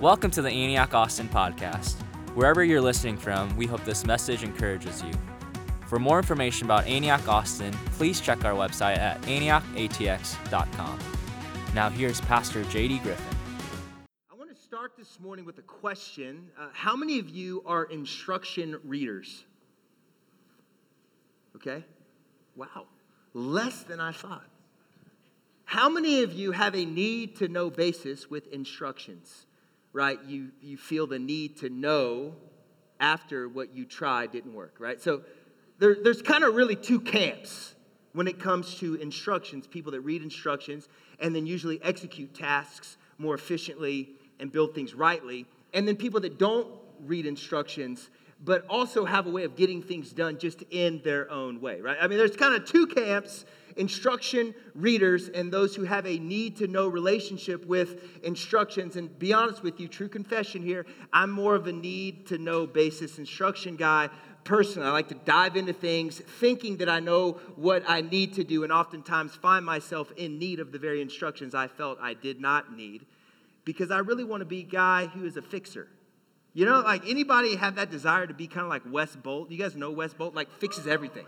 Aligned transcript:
Welcome 0.00 0.30
to 0.32 0.42
the 0.42 0.50
Antioch 0.50 0.92
Austin 0.92 1.26
podcast. 1.26 1.94
Wherever 2.34 2.62
you're 2.62 2.82
listening 2.82 3.16
from, 3.16 3.56
we 3.56 3.64
hope 3.64 3.82
this 3.86 4.04
message 4.04 4.42
encourages 4.42 5.02
you. 5.02 5.10
For 5.86 5.98
more 5.98 6.18
information 6.18 6.66
about 6.66 6.86
Antioch 6.86 7.26
Austin, 7.26 7.72
please 7.92 8.20
check 8.20 8.44
our 8.44 8.52
website 8.52 8.98
at 8.98 9.22
antiochatx.com. 9.22 10.98
Now, 11.74 11.88
here's 11.88 12.20
Pastor 12.20 12.62
JD 12.64 13.02
Griffin. 13.04 13.24
I 14.30 14.34
want 14.34 14.54
to 14.54 14.62
start 14.62 14.92
this 14.98 15.18
morning 15.18 15.46
with 15.46 15.56
a 15.56 15.62
question. 15.62 16.50
Uh, 16.60 16.66
how 16.74 16.94
many 16.94 17.18
of 17.18 17.30
you 17.30 17.62
are 17.64 17.84
instruction 17.84 18.78
readers? 18.84 19.46
Okay? 21.56 21.82
Wow. 22.54 22.84
Less 23.32 23.82
than 23.84 24.00
I 24.00 24.12
thought. 24.12 24.44
How 25.64 25.88
many 25.88 26.22
of 26.22 26.34
you 26.34 26.52
have 26.52 26.74
a 26.74 26.84
need 26.84 27.36
to 27.36 27.48
know 27.48 27.70
basis 27.70 28.28
with 28.28 28.46
instructions? 28.48 29.46
Right, 29.96 30.22
you, 30.26 30.50
you 30.60 30.76
feel 30.76 31.06
the 31.06 31.18
need 31.18 31.56
to 31.56 31.70
know 31.70 32.34
after 33.00 33.48
what 33.48 33.74
you 33.74 33.86
tried 33.86 34.30
didn't 34.30 34.52
work, 34.52 34.76
right? 34.78 35.00
So 35.00 35.22
there, 35.78 35.96
there's 36.04 36.20
kind 36.20 36.44
of 36.44 36.54
really 36.54 36.76
two 36.76 37.00
camps 37.00 37.74
when 38.12 38.28
it 38.28 38.38
comes 38.38 38.74
to 38.76 38.96
instructions 38.96 39.66
people 39.66 39.90
that 39.92 40.00
read 40.02 40.22
instructions 40.22 40.88
and 41.18 41.34
then 41.34 41.46
usually 41.46 41.82
execute 41.82 42.34
tasks 42.34 42.98
more 43.16 43.34
efficiently 43.34 44.10
and 44.38 44.52
build 44.52 44.74
things 44.74 44.92
rightly, 44.94 45.46
and 45.72 45.88
then 45.88 45.96
people 45.96 46.20
that 46.20 46.38
don't 46.38 46.68
read 47.00 47.24
instructions 47.24 48.10
but 48.44 48.66
also 48.68 49.06
have 49.06 49.26
a 49.26 49.30
way 49.30 49.44
of 49.44 49.56
getting 49.56 49.80
things 49.80 50.12
done 50.12 50.38
just 50.38 50.62
in 50.70 51.00
their 51.04 51.30
own 51.30 51.58
way, 51.58 51.80
right? 51.80 51.96
I 51.98 52.06
mean, 52.06 52.18
there's 52.18 52.36
kind 52.36 52.54
of 52.54 52.66
two 52.66 52.86
camps 52.86 53.46
instruction 53.76 54.54
readers 54.74 55.28
and 55.28 55.52
those 55.52 55.74
who 55.76 55.84
have 55.84 56.06
a 56.06 56.18
need 56.18 56.56
to 56.56 56.66
know 56.66 56.88
relationship 56.88 57.64
with 57.66 58.22
instructions. 58.24 58.96
And 58.96 59.16
be 59.18 59.32
honest 59.32 59.62
with 59.62 59.78
you, 59.80 59.88
true 59.88 60.08
confession 60.08 60.62
here, 60.62 60.86
I'm 61.12 61.30
more 61.30 61.54
of 61.54 61.66
a 61.66 61.72
need 61.72 62.26
to 62.28 62.38
know 62.38 62.66
basis 62.66 63.18
instruction 63.18 63.76
guy 63.76 64.08
personally. 64.44 64.88
I 64.88 64.92
like 64.92 65.08
to 65.08 65.14
dive 65.14 65.56
into 65.56 65.72
things 65.72 66.20
thinking 66.20 66.78
that 66.78 66.88
I 66.88 67.00
know 67.00 67.32
what 67.56 67.82
I 67.86 68.00
need 68.00 68.34
to 68.34 68.44
do, 68.44 68.62
and 68.62 68.72
oftentimes 68.72 69.34
find 69.34 69.66
myself 69.66 70.12
in 70.16 70.38
need 70.38 70.60
of 70.60 70.72
the 70.72 70.78
very 70.78 71.02
instructions 71.02 71.54
I 71.54 71.68
felt 71.68 71.98
I 72.00 72.14
did 72.14 72.40
not 72.40 72.74
need 72.74 73.06
because 73.64 73.90
I 73.90 73.98
really 73.98 74.24
want 74.24 74.40
to 74.40 74.46
be 74.46 74.60
a 74.60 74.62
guy 74.62 75.06
who 75.06 75.26
is 75.26 75.36
a 75.36 75.42
fixer. 75.42 75.88
You 76.54 76.64
know, 76.64 76.80
like 76.80 77.06
anybody 77.06 77.56
have 77.56 77.74
that 77.74 77.90
desire 77.90 78.26
to 78.26 78.32
be 78.32 78.46
kind 78.46 78.62
of 78.62 78.70
like 78.70 78.82
Wes 78.90 79.14
Bolt? 79.14 79.50
You 79.50 79.58
guys 79.58 79.76
know 79.76 79.90
Wes 79.90 80.14
Bolt? 80.14 80.34
Like 80.34 80.50
fixes 80.52 80.86
everything. 80.86 81.26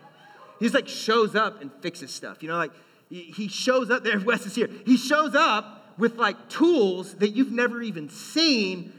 He's 0.58 0.74
like 0.74 0.88
shows 0.88 1.34
up 1.34 1.62
and 1.62 1.70
fixes 1.80 2.12
stuff. 2.12 2.42
You 2.42 2.48
know, 2.48 2.56
like 2.56 2.72
he 3.10 3.48
shows 3.48 3.90
up 3.90 4.04
there. 4.04 4.18
Wes 4.20 4.46
is 4.46 4.54
here. 4.54 4.68
He 4.84 4.96
shows 4.96 5.34
up 5.34 5.94
with 5.98 6.16
like 6.16 6.48
tools 6.48 7.14
that 7.16 7.30
you've 7.30 7.52
never 7.52 7.82
even 7.82 8.08
seen 8.08 8.92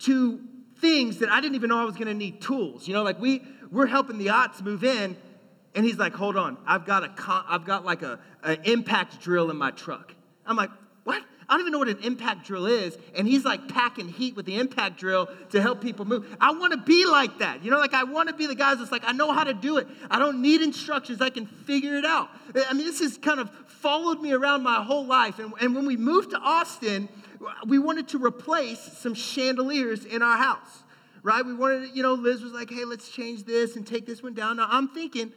to 0.00 0.40
things 0.80 1.18
that 1.18 1.28
I 1.28 1.40
didn't 1.40 1.56
even 1.56 1.68
know 1.68 1.80
I 1.80 1.84
was 1.84 1.96
to 1.96 2.14
need 2.14 2.40
tools. 2.40 2.88
You 2.88 2.94
know, 2.94 3.02
like 3.02 3.20
we 3.20 3.42
we're 3.70 3.86
helping 3.86 4.18
the 4.18 4.28
Otts 4.28 4.62
move 4.62 4.82
in, 4.82 5.16
and 5.74 5.84
he's 5.84 5.98
like, 5.98 6.14
"Hold 6.14 6.36
on, 6.36 6.56
I've 6.66 6.86
got 6.86 7.04
a 7.04 7.44
I've 7.48 7.64
got 7.64 7.84
like 7.84 8.02
a 8.02 8.18
an 8.42 8.60
impact 8.64 9.20
drill 9.20 9.50
in 9.50 9.56
my 9.56 9.70
truck." 9.70 10.14
I'm 10.46 10.56
like, 10.56 10.70
"What?" 11.04 11.22
I 11.50 11.54
don't 11.54 11.62
even 11.62 11.72
know 11.72 11.80
what 11.80 11.88
an 11.88 11.98
impact 12.04 12.46
drill 12.46 12.66
is. 12.66 12.96
And 13.16 13.26
he's 13.26 13.44
like 13.44 13.66
packing 13.66 14.08
heat 14.08 14.36
with 14.36 14.46
the 14.46 14.56
impact 14.56 14.98
drill 14.98 15.28
to 15.50 15.60
help 15.60 15.80
people 15.80 16.04
move. 16.04 16.36
I 16.40 16.52
want 16.52 16.72
to 16.72 16.78
be 16.78 17.04
like 17.06 17.40
that. 17.40 17.64
You 17.64 17.72
know, 17.72 17.78
like 17.78 17.92
I 17.92 18.04
want 18.04 18.28
to 18.28 18.34
be 18.34 18.46
the 18.46 18.54
guys 18.54 18.78
that's 18.78 18.92
like, 18.92 19.02
I 19.04 19.10
know 19.10 19.32
how 19.32 19.42
to 19.42 19.52
do 19.52 19.78
it. 19.78 19.88
I 20.08 20.20
don't 20.20 20.40
need 20.40 20.62
instructions. 20.62 21.20
I 21.20 21.30
can 21.30 21.46
figure 21.46 21.96
it 21.96 22.04
out. 22.04 22.28
I 22.68 22.72
mean, 22.72 22.86
this 22.86 23.00
has 23.00 23.18
kind 23.18 23.40
of 23.40 23.50
followed 23.66 24.20
me 24.20 24.32
around 24.32 24.62
my 24.62 24.80
whole 24.84 25.04
life. 25.04 25.40
And, 25.40 25.52
and 25.60 25.74
when 25.74 25.86
we 25.86 25.96
moved 25.96 26.30
to 26.30 26.38
Austin, 26.38 27.08
we 27.66 27.80
wanted 27.80 28.06
to 28.08 28.24
replace 28.24 28.78
some 28.78 29.14
chandeliers 29.14 30.04
in 30.04 30.22
our 30.22 30.36
house, 30.36 30.84
right? 31.24 31.44
We 31.44 31.54
wanted, 31.54 31.96
you 31.96 32.04
know, 32.04 32.14
Liz 32.14 32.42
was 32.42 32.52
like, 32.52 32.70
hey, 32.70 32.84
let's 32.84 33.08
change 33.08 33.42
this 33.42 33.74
and 33.74 33.84
take 33.84 34.06
this 34.06 34.22
one 34.22 34.34
down. 34.34 34.58
Now 34.58 34.68
I'm 34.70 34.86
thinking, 34.88 35.32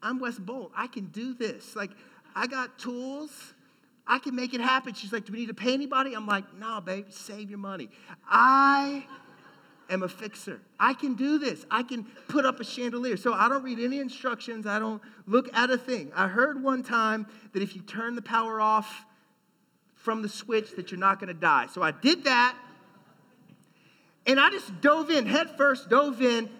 I'm 0.00 0.20
Wes 0.20 0.38
Bolt. 0.38 0.70
I 0.76 0.86
can 0.86 1.06
do 1.06 1.34
this. 1.34 1.74
Like, 1.74 1.90
I 2.36 2.46
got 2.46 2.78
tools. 2.78 3.54
I 4.06 4.18
can 4.18 4.34
make 4.34 4.54
it 4.54 4.60
happen. 4.60 4.94
She's 4.94 5.12
like, 5.12 5.24
Do 5.24 5.32
we 5.32 5.40
need 5.40 5.48
to 5.48 5.54
pay 5.54 5.74
anybody? 5.74 6.14
I'm 6.14 6.26
like, 6.26 6.54
No, 6.54 6.80
babe, 6.80 7.06
save 7.10 7.50
your 7.50 7.58
money. 7.58 7.88
I 8.28 9.04
am 9.90 10.02
a 10.02 10.08
fixer. 10.08 10.60
I 10.78 10.94
can 10.94 11.14
do 11.14 11.38
this. 11.38 11.64
I 11.70 11.82
can 11.82 12.04
put 12.28 12.44
up 12.44 12.60
a 12.60 12.64
chandelier. 12.64 13.16
So 13.16 13.32
I 13.32 13.48
don't 13.48 13.62
read 13.62 13.78
any 13.78 13.98
instructions. 13.98 14.66
I 14.66 14.78
don't 14.78 15.02
look 15.26 15.52
at 15.54 15.70
a 15.70 15.78
thing. 15.78 16.12
I 16.14 16.28
heard 16.28 16.62
one 16.62 16.82
time 16.82 17.26
that 17.52 17.62
if 17.62 17.74
you 17.76 17.82
turn 17.82 18.14
the 18.14 18.22
power 18.22 18.60
off 18.60 19.04
from 19.94 20.22
the 20.22 20.28
switch, 20.28 20.76
that 20.76 20.90
you're 20.90 21.00
not 21.00 21.18
going 21.18 21.28
to 21.28 21.34
die. 21.34 21.66
So 21.72 21.82
I 21.82 21.90
did 21.90 22.24
that. 22.24 22.56
And 24.26 24.40
I 24.40 24.50
just 24.50 24.80
dove 24.80 25.10
in, 25.10 25.26
head 25.26 25.56
first, 25.56 25.88
dove 25.88 26.20
in, 26.20 26.50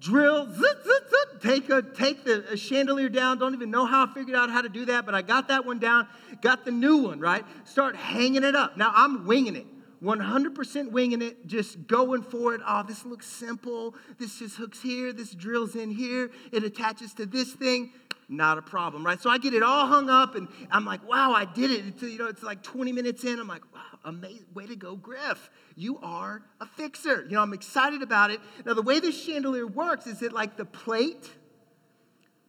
drill, 0.00 0.46
zit, 0.46 0.58
zit, 0.58 1.02
zit, 1.10 1.40
take, 1.40 1.70
a, 1.70 1.82
take 1.82 2.24
the 2.24 2.56
chandelier 2.56 3.08
down. 3.08 3.38
Don't 3.38 3.54
even 3.54 3.70
know 3.70 3.86
how 3.86 4.06
I 4.06 4.14
figured 4.14 4.36
out 4.36 4.50
how 4.50 4.62
to 4.62 4.68
do 4.68 4.84
that, 4.86 5.06
but 5.06 5.14
I 5.14 5.22
got 5.22 5.48
that 5.48 5.64
one 5.66 5.78
down, 5.78 6.06
got 6.40 6.64
the 6.64 6.70
new 6.70 6.98
one, 6.98 7.20
right? 7.20 7.44
Start 7.64 7.96
hanging 7.96 8.44
it 8.44 8.54
up. 8.54 8.76
Now 8.76 8.92
I'm 8.94 9.26
winging 9.26 9.56
it. 9.56 9.66
100% 10.02 10.92
winging 10.92 11.22
it, 11.22 11.46
just 11.46 11.86
going 11.86 12.22
for 12.22 12.54
it. 12.54 12.60
Oh, 12.66 12.84
this 12.86 13.04
looks 13.04 13.26
simple. 13.26 13.96
This 14.18 14.38
just 14.38 14.56
hooks 14.56 14.80
here. 14.80 15.12
This 15.12 15.34
drills 15.34 15.74
in 15.74 15.90
here. 15.90 16.30
It 16.52 16.62
attaches 16.62 17.14
to 17.14 17.26
this 17.26 17.52
thing. 17.52 17.92
Not 18.28 18.58
a 18.58 18.62
problem, 18.62 19.04
right? 19.04 19.20
So 19.20 19.30
I 19.30 19.38
get 19.38 19.54
it 19.54 19.62
all 19.62 19.86
hung 19.86 20.10
up, 20.10 20.34
and 20.34 20.48
I'm 20.70 20.84
like, 20.84 21.06
wow, 21.08 21.32
I 21.32 21.46
did 21.46 21.70
it. 21.70 21.86
It's, 21.86 22.02
you 22.02 22.18
know, 22.18 22.26
it's 22.26 22.42
like 22.42 22.62
20 22.62 22.92
minutes 22.92 23.24
in. 23.24 23.40
I'm 23.40 23.48
like, 23.48 23.62
wow, 23.74 23.80
amazing. 24.04 24.46
Way 24.54 24.66
to 24.66 24.76
go, 24.76 24.96
Griff. 24.96 25.50
You 25.76 25.98
are 26.02 26.42
a 26.60 26.66
fixer. 26.66 27.24
You 27.24 27.32
know, 27.32 27.42
I'm 27.42 27.52
excited 27.52 28.02
about 28.02 28.30
it. 28.30 28.40
Now, 28.64 28.74
the 28.74 28.82
way 28.82 29.00
this 29.00 29.20
chandelier 29.20 29.66
works 29.66 30.06
is 30.06 30.20
that, 30.20 30.32
like, 30.32 30.56
the 30.56 30.64
plate 30.64 31.30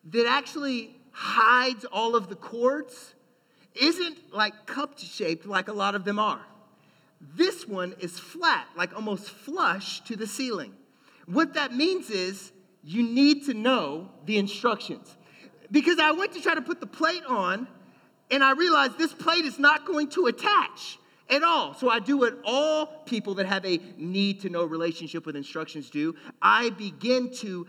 that 0.05 0.25
actually 0.27 0.95
hides 1.11 1.85
all 1.85 2.15
of 2.15 2.29
the 2.29 2.35
cords 2.35 3.13
isn't 3.75 4.33
like 4.33 4.65
cup 4.65 4.97
shaped 4.97 5.45
like 5.45 5.67
a 5.67 5.73
lot 5.73 5.95
of 5.95 6.05
them 6.05 6.19
are. 6.19 6.45
This 7.35 7.67
one 7.67 7.93
is 7.99 8.17
flat, 8.17 8.67
like 8.75 8.95
almost 8.95 9.29
flush 9.29 10.01
to 10.01 10.15
the 10.15 10.27
ceiling. 10.27 10.73
What 11.25 11.53
that 11.55 11.73
means 11.75 12.09
is 12.09 12.51
you 12.83 13.03
need 13.03 13.45
to 13.45 13.53
know 13.53 14.09
the 14.25 14.37
instructions. 14.37 15.15
Because 15.71 15.99
I 15.99 16.11
went 16.11 16.33
to 16.33 16.41
try 16.41 16.55
to 16.55 16.61
put 16.61 16.79
the 16.79 16.87
plate 16.87 17.23
on, 17.27 17.67
and 18.31 18.43
I 18.43 18.53
realized 18.53 18.97
this 18.97 19.13
plate 19.13 19.45
is 19.45 19.59
not 19.59 19.85
going 19.85 20.09
to 20.11 20.27
attach 20.27 20.97
at 21.29 21.43
all. 21.43 21.73
So 21.73 21.89
I 21.89 21.99
do 21.99 22.17
what 22.17 22.39
all 22.43 22.85
people 23.05 23.35
that 23.35 23.45
have 23.45 23.65
a 23.65 23.79
need 23.97 24.41
to 24.41 24.49
know 24.49 24.65
relationship 24.65 25.25
with 25.25 25.35
instructions 25.35 25.89
do. 25.89 26.15
I 26.41 26.71
begin 26.71 27.31
to 27.37 27.67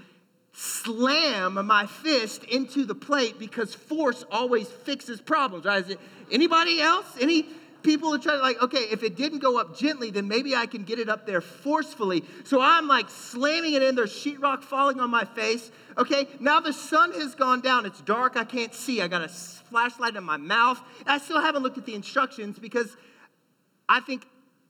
slam 0.52 1.54
my 1.66 1.86
fist 1.86 2.44
into 2.44 2.84
the 2.84 2.94
plate 2.94 3.38
because 3.38 3.74
force 3.74 4.24
always 4.30 4.68
fixes 4.68 5.20
problems, 5.20 5.64
right? 5.64 5.84
Is 5.84 5.90
it 5.90 6.00
anybody 6.30 6.80
else? 6.80 7.06
Any 7.20 7.46
people 7.82 8.14
are 8.14 8.18
trying 8.18 8.38
to 8.38 8.42
like, 8.42 8.60
okay, 8.62 8.84
if 8.90 9.02
it 9.02 9.16
didn't 9.16 9.38
go 9.38 9.58
up 9.58 9.76
gently, 9.76 10.10
then 10.10 10.28
maybe 10.28 10.54
I 10.54 10.66
can 10.66 10.84
get 10.84 10.98
it 10.98 11.08
up 11.08 11.26
there 11.26 11.40
forcefully. 11.40 12.24
So 12.44 12.60
I'm 12.60 12.88
like 12.88 13.08
slamming 13.08 13.74
it 13.74 13.82
in. 13.82 13.94
There's 13.94 14.12
sheetrock 14.12 14.62
falling 14.62 15.00
on 15.00 15.10
my 15.10 15.24
face. 15.24 15.70
Okay, 15.96 16.28
now 16.40 16.60
the 16.60 16.72
sun 16.72 17.12
has 17.12 17.34
gone 17.34 17.60
down. 17.60 17.86
It's 17.86 18.00
dark. 18.00 18.36
I 18.36 18.44
can't 18.44 18.74
see. 18.74 19.00
I 19.00 19.08
got 19.08 19.22
a 19.22 19.28
flashlight 19.28 20.16
in 20.16 20.24
my 20.24 20.36
mouth. 20.36 20.80
I 21.06 21.18
still 21.18 21.40
haven't 21.40 21.62
looked 21.62 21.78
at 21.78 21.86
the 21.86 21.94
instructions 21.94 22.58
because 22.58 22.96
I 23.90 24.00
think 24.00 24.24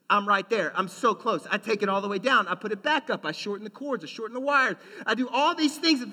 I'm 0.09 0.27
right 0.27 0.49
there. 0.49 0.73
I'm 0.75 0.89
so 0.89 1.15
close. 1.15 1.47
I 1.49 1.59
take 1.59 1.83
it 1.83 1.89
all 1.89 2.01
the 2.01 2.09
way 2.09 2.19
down. 2.19 2.49
I 2.49 2.57
put 2.57 2.73
it 2.73 2.83
back 2.83 3.11
up. 3.11 3.25
I 3.25 3.33
shorten 3.33 3.65
the 3.65 3.71
cords. 3.71 4.03
I 4.03 4.09
shorten 4.09 4.35
the 4.35 4.41
wires. 4.41 4.77
I 5.07 5.15
do 5.15 5.29
all 5.29 5.55
these 5.55 5.77
things 5.77 6.05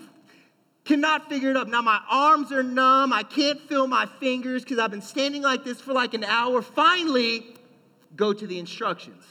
cannot 0.83 1.27
figure 1.29 1.49
it 1.49 1.57
up. 1.57 1.67
Now 1.67 1.81
my 1.81 1.99
arms 2.09 2.51
are 2.51 2.63
numb. 2.63 3.11
I 3.11 3.23
can't 3.23 3.59
feel 3.61 3.87
my 3.87 4.05
fingers 4.19 4.63
because 4.63 4.79
I've 4.79 4.91
been 4.91 5.01
standing 5.01 5.41
like 5.41 5.63
this 5.63 5.81
for 5.81 5.93
like 5.93 6.13
an 6.13 6.23
hour. 6.23 6.61
Finally, 6.61 7.45
go 8.15 8.33
to 8.33 8.47
the 8.47 8.59
instructions. 8.59 9.23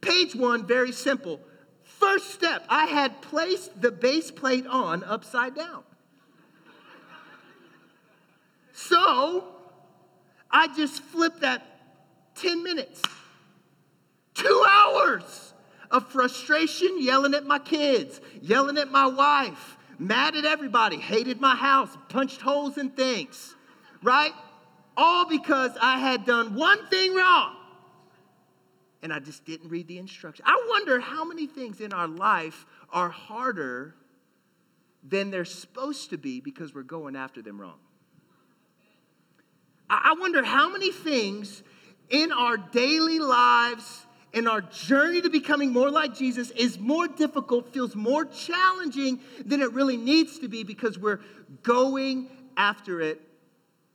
Page 0.00 0.34
one, 0.34 0.66
very 0.66 0.92
simple. 0.92 1.40
First 1.82 2.30
step, 2.30 2.64
I 2.68 2.86
had 2.86 3.20
placed 3.20 3.80
the 3.80 3.90
base 3.90 4.30
plate 4.30 4.66
on 4.66 5.04
upside 5.04 5.54
down. 5.54 5.82
So 8.72 9.44
I 10.50 10.74
just 10.74 11.02
flipped 11.02 11.40
that 11.40 11.69
10 12.40 12.62
minutes, 12.62 13.02
two 14.34 14.64
hours 14.68 15.54
of 15.90 16.10
frustration, 16.10 17.02
yelling 17.02 17.34
at 17.34 17.44
my 17.44 17.58
kids, 17.58 18.20
yelling 18.40 18.78
at 18.78 18.90
my 18.90 19.06
wife, 19.06 19.76
mad 19.98 20.36
at 20.36 20.44
everybody, 20.44 20.96
hated 20.96 21.40
my 21.40 21.54
house, 21.54 21.96
punched 22.08 22.40
holes 22.40 22.78
in 22.78 22.90
things, 22.90 23.54
right? 24.02 24.32
All 24.96 25.28
because 25.28 25.72
I 25.80 25.98
had 25.98 26.24
done 26.24 26.54
one 26.54 26.86
thing 26.88 27.14
wrong 27.14 27.56
and 29.02 29.12
I 29.12 29.18
just 29.18 29.44
didn't 29.44 29.70
read 29.70 29.88
the 29.88 29.98
instructions. 29.98 30.46
I 30.48 30.66
wonder 30.68 31.00
how 31.00 31.24
many 31.24 31.46
things 31.46 31.80
in 31.80 31.92
our 31.92 32.08
life 32.08 32.66
are 32.90 33.08
harder 33.08 33.94
than 35.02 35.30
they're 35.30 35.44
supposed 35.44 36.10
to 36.10 36.18
be 36.18 36.40
because 36.40 36.74
we're 36.74 36.82
going 36.82 37.16
after 37.16 37.40
them 37.40 37.60
wrong. 37.60 37.78
I 39.88 40.14
wonder 40.20 40.44
how 40.44 40.70
many 40.70 40.92
things 40.92 41.62
in 42.10 42.32
our 42.32 42.56
daily 42.56 43.18
lives, 43.18 44.06
in 44.32 44.46
our 44.46 44.60
journey 44.60 45.20
to 45.22 45.30
becoming 45.30 45.72
more 45.72 45.90
like 45.90 46.14
Jesus, 46.14 46.50
is 46.50 46.78
more 46.78 47.08
difficult, 47.08 47.72
feels 47.72 47.96
more 47.96 48.24
challenging 48.24 49.20
than 49.44 49.62
it 49.62 49.72
really 49.72 49.96
needs 49.96 50.38
to 50.40 50.48
be 50.48 50.62
because 50.64 50.98
we're 50.98 51.20
going 51.62 52.28
after 52.56 53.00
it 53.00 53.20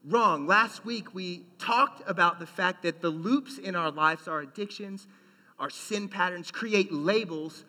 wrong. 0.04 0.46
Last 0.46 0.84
week, 0.84 1.14
we 1.14 1.44
talked 1.58 2.08
about 2.08 2.38
the 2.38 2.46
fact 2.46 2.82
that 2.82 3.00
the 3.00 3.10
loops 3.10 3.58
in 3.58 3.76
our 3.76 3.90
lives, 3.90 4.28
our 4.28 4.40
addictions, 4.40 5.06
our 5.58 5.70
sin 5.70 6.08
patterns, 6.08 6.50
create 6.50 6.92
labels 6.92 7.64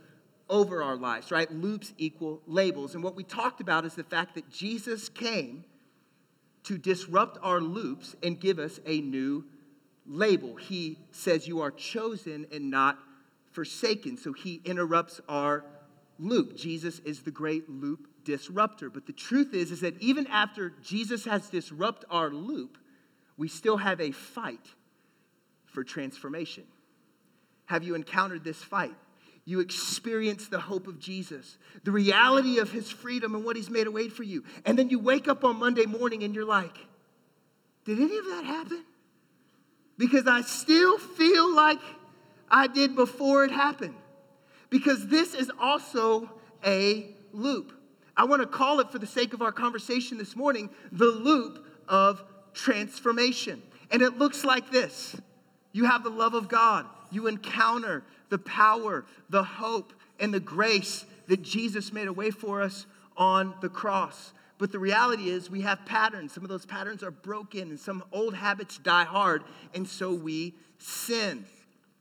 over 0.49 0.81
our 0.81 0.95
lives, 0.95 1.31
right? 1.31 1.51
Loops 1.51 1.93
equal 1.97 2.41
labels. 2.47 2.95
And 2.95 3.03
what 3.03 3.15
we 3.15 3.23
talked 3.23 3.59
about 3.59 3.85
is 3.85 3.95
the 3.95 4.03
fact 4.03 4.35
that 4.35 4.49
Jesus 4.49 5.09
came 5.09 5.65
to 6.63 6.77
disrupt 6.77 7.37
our 7.41 7.59
loops 7.59 8.15
and 8.23 8.39
give 8.39 8.59
us 8.59 8.79
a 8.85 9.01
new 9.01 9.45
label. 10.07 10.55
He 10.55 10.99
says, 11.11 11.47
You 11.47 11.61
are 11.61 11.71
chosen 11.71 12.47
and 12.51 12.69
not 12.69 12.97
forsaken. 13.51 14.17
So 14.17 14.33
he 14.33 14.61
interrupts 14.65 15.19
our 15.27 15.65
loop. 16.19 16.55
Jesus 16.55 16.99
is 16.99 17.21
the 17.21 17.31
great 17.31 17.69
loop 17.69 18.07
disruptor. 18.23 18.89
But 18.89 19.05
the 19.05 19.13
truth 19.13 19.53
is, 19.53 19.71
is 19.71 19.81
that 19.81 20.01
even 20.01 20.27
after 20.27 20.73
Jesus 20.83 21.25
has 21.25 21.49
disrupted 21.49 22.09
our 22.11 22.29
loop, 22.29 22.77
we 23.37 23.47
still 23.47 23.77
have 23.77 24.01
a 24.01 24.11
fight 24.11 24.73
for 25.65 25.83
transformation. 25.83 26.63
Have 27.65 27.83
you 27.83 27.95
encountered 27.95 28.43
this 28.43 28.63
fight? 28.63 28.95
You 29.45 29.61
experience 29.61 30.49
the 30.49 30.59
hope 30.59 30.87
of 30.87 30.99
Jesus, 30.99 31.57
the 31.85 31.91
reality 31.91 32.59
of 32.59 32.71
his 32.71 32.91
freedom 32.91 33.33
and 33.33 33.45
what 33.45 33.55
he's 33.55 33.69
made 33.69 33.87
a 33.87 33.91
way 33.91 34.09
for 34.09 34.23
you. 34.23 34.43
And 34.65 34.77
then 34.77 34.89
you 34.89 34.99
wake 34.99 35.29
up 35.29 35.45
on 35.45 35.57
Monday 35.57 35.85
morning 35.85 36.23
and 36.23 36.35
you're 36.35 36.45
like, 36.45 36.75
did 37.85 37.97
any 37.97 38.17
of 38.17 38.25
that 38.25 38.43
happen? 38.43 38.83
Because 39.97 40.27
I 40.27 40.41
still 40.41 40.97
feel 40.97 41.53
like 41.53 41.79
I 42.49 42.67
did 42.67 42.95
before 42.95 43.43
it 43.45 43.51
happened. 43.51 43.95
Because 44.69 45.07
this 45.07 45.33
is 45.33 45.51
also 45.59 46.29
a 46.65 47.07
loop. 47.33 47.73
I 48.15 48.25
want 48.25 48.41
to 48.41 48.47
call 48.47 48.79
it, 48.79 48.91
for 48.91 48.99
the 48.99 49.07
sake 49.07 49.33
of 49.33 49.41
our 49.41 49.51
conversation 49.51 50.17
this 50.17 50.35
morning, 50.35 50.69
the 50.91 51.05
loop 51.05 51.65
of 51.87 52.23
transformation. 52.53 53.61
And 53.91 54.01
it 54.01 54.17
looks 54.17 54.43
like 54.43 54.71
this 54.71 55.15
you 55.71 55.85
have 55.85 56.03
the 56.03 56.09
love 56.09 56.33
of 56.33 56.49
God, 56.49 56.85
you 57.11 57.27
encounter 57.27 58.03
the 58.29 58.39
power, 58.39 59.05
the 59.29 59.43
hope, 59.43 59.93
and 60.19 60.33
the 60.33 60.39
grace 60.39 61.05
that 61.27 61.41
Jesus 61.41 61.93
made 61.93 62.07
a 62.07 62.13
way 62.13 62.31
for 62.31 62.61
us 62.61 62.85
on 63.15 63.53
the 63.61 63.69
cross. 63.69 64.33
But 64.57 64.71
the 64.71 64.79
reality 64.79 65.29
is, 65.29 65.49
we 65.49 65.61
have 65.61 65.85
patterns. 65.85 66.33
Some 66.33 66.43
of 66.43 66.49
those 66.49 66.65
patterns 66.65 67.03
are 67.03 67.11
broken, 67.11 67.69
and 67.69 67.79
some 67.79 68.03
old 68.11 68.33
habits 68.33 68.77
die 68.79 69.03
hard, 69.03 69.43
and 69.73 69.87
so 69.87 70.13
we 70.13 70.55
sin. 70.79 71.45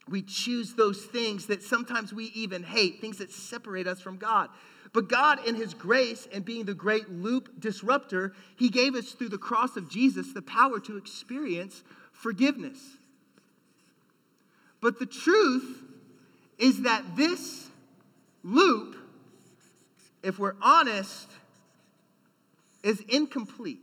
We 0.09 0.23
choose 0.23 0.75
those 0.75 1.05
things 1.05 1.47
that 1.47 1.63
sometimes 1.63 2.13
we 2.13 2.27
even 2.27 2.63
hate, 2.63 3.01
things 3.01 3.19
that 3.19 3.31
separate 3.31 3.87
us 3.87 4.01
from 4.01 4.17
God. 4.17 4.49
But 4.93 5.09
God, 5.09 5.47
in 5.47 5.57
His 5.57 5.75
grace 5.75 6.27
and 6.33 6.45
being 6.45 6.65
the 6.65 6.73
great 6.73 7.11
loop 7.11 7.61
disruptor, 7.61 8.33
He 8.57 8.71
gave 8.71 8.95
us 8.95 9.13
through 9.13 9.29
the 9.29 9.39
cross 9.39 9.77
of 9.77 9.91
Jesus 9.91 10.33
the 10.33 10.43
power 10.43 10.81
to 10.81 10.97
experience 10.97 11.83
forgiveness. 12.13 12.79
But 14.81 14.99
the 14.99 15.07
truth 15.07 15.83
is 16.59 16.83
that 16.83 17.17
this 17.17 17.69
loop, 18.43 18.97
if 20.23 20.39
we're 20.39 20.57
honest, 20.63 21.29
is 22.87 23.01
incomplete. 23.09 23.81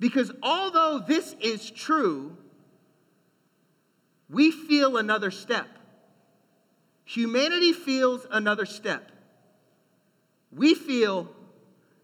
Because 0.00 0.32
although 0.42 0.98
this 0.98 1.36
is 1.40 1.70
true, 1.70 2.36
we 4.28 4.50
feel 4.50 4.96
another 4.96 5.30
step. 5.30 5.68
Humanity 7.04 7.72
feels 7.72 8.26
another 8.32 8.66
step. 8.66 9.12
We 10.50 10.74
feel 10.74 11.28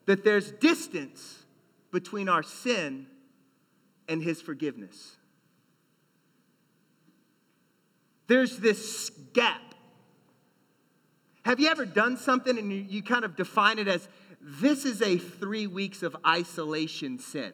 that 0.05 0.23
there's 0.23 0.53
distance 0.53 1.43
between 1.91 2.29
our 2.29 2.45
sin 2.45 3.09
and 4.09 4.23
His 4.23 4.41
forgiveness. 4.41 5.17
There's 8.29 8.59
this 8.59 9.11
gap. 9.33 9.75
Have 11.45 11.59
you 11.59 11.69
ever 11.69 11.85
done 11.85 12.17
something 12.17 12.59
and 12.59 12.73
you, 12.73 12.85
you 12.89 13.03
kind 13.03 13.25
of 13.25 13.37
define 13.37 13.79
it 13.79 13.89
as 13.89 14.09
this 14.47 14.85
is 14.85 15.03
a 15.03 15.19
three 15.19 15.67
weeks 15.67 16.03
of 16.03 16.17
isolation 16.27 17.19
sin? 17.19 17.53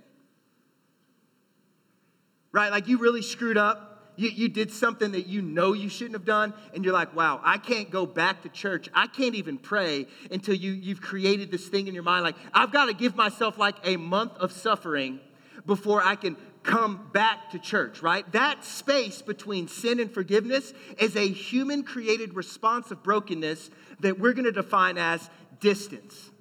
Right? 2.52 2.70
Like 2.70 2.86
you 2.86 2.98
really 2.98 3.22
screwed 3.22 3.56
up 3.56 3.92
you, 4.16 4.28
you 4.28 4.48
did 4.48 4.70
something 4.70 5.12
that 5.12 5.26
you 5.26 5.42
know 5.42 5.72
you 5.72 5.88
shouldn't 5.88 6.14
have 6.14 6.24
done, 6.24 6.52
and 6.74 6.84
you're 6.84 6.94
like, 6.94 7.14
wow, 7.16 7.40
I 7.42 7.58
can't 7.58 7.90
go 7.90 8.06
back 8.06 8.42
to 8.42 8.48
church. 8.48 8.88
I 8.94 9.06
can't 9.06 9.34
even 9.34 9.58
pray 9.58 10.06
until 10.30 10.54
you, 10.54 10.72
you've 10.72 11.00
created 11.00 11.50
this 11.50 11.66
thing 11.68 11.88
in 11.88 11.94
your 11.94 12.02
mind. 12.02 12.24
Like, 12.24 12.36
I've 12.52 12.72
got 12.72 12.86
to 12.86 12.94
give 12.94 13.16
myself 13.16 13.58
like 13.58 13.76
a 13.84 13.96
month 13.96 14.32
of 14.36 14.52
suffering 14.52 15.20
before 15.64 16.02
I 16.02 16.16
can 16.16 16.36
come 16.62 17.10
back 17.12 17.50
to 17.50 17.58
church, 17.58 18.02
right? 18.02 18.30
That 18.32 18.64
space 18.64 19.22
between 19.22 19.66
sin 19.66 19.98
and 19.98 20.12
forgiveness 20.12 20.72
is 20.98 21.16
a 21.16 21.26
human 21.26 21.82
created 21.82 22.34
response 22.34 22.90
of 22.90 23.02
brokenness 23.02 23.70
that 24.00 24.18
we're 24.18 24.32
going 24.32 24.44
to 24.44 24.52
define 24.52 24.98
as 24.98 25.28
distance. 25.58 26.31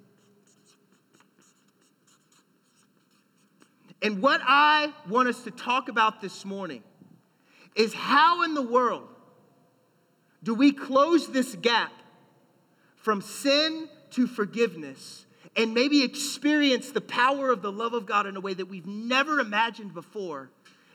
And 4.01 4.21
what 4.21 4.41
I 4.43 4.93
want 5.07 5.29
us 5.29 5.43
to 5.43 5.51
talk 5.51 5.89
about 5.89 6.21
this 6.21 6.43
morning 6.43 6.83
is 7.75 7.93
how 7.93 8.43
in 8.43 8.53
the 8.53 8.61
world 8.61 9.07
do 10.43 10.55
we 10.55 10.71
close 10.71 11.27
this 11.27 11.55
gap 11.55 11.91
from 12.95 13.21
sin 13.21 13.87
to 14.11 14.27
forgiveness 14.27 15.25
and 15.55 15.73
maybe 15.73 16.03
experience 16.03 16.91
the 16.91 17.01
power 17.01 17.51
of 17.51 17.61
the 17.61 17.71
love 17.71 17.93
of 17.93 18.05
God 18.05 18.25
in 18.25 18.35
a 18.35 18.39
way 18.39 18.53
that 18.53 18.65
we've 18.65 18.87
never 18.87 19.39
imagined 19.39 19.93
before 19.93 20.49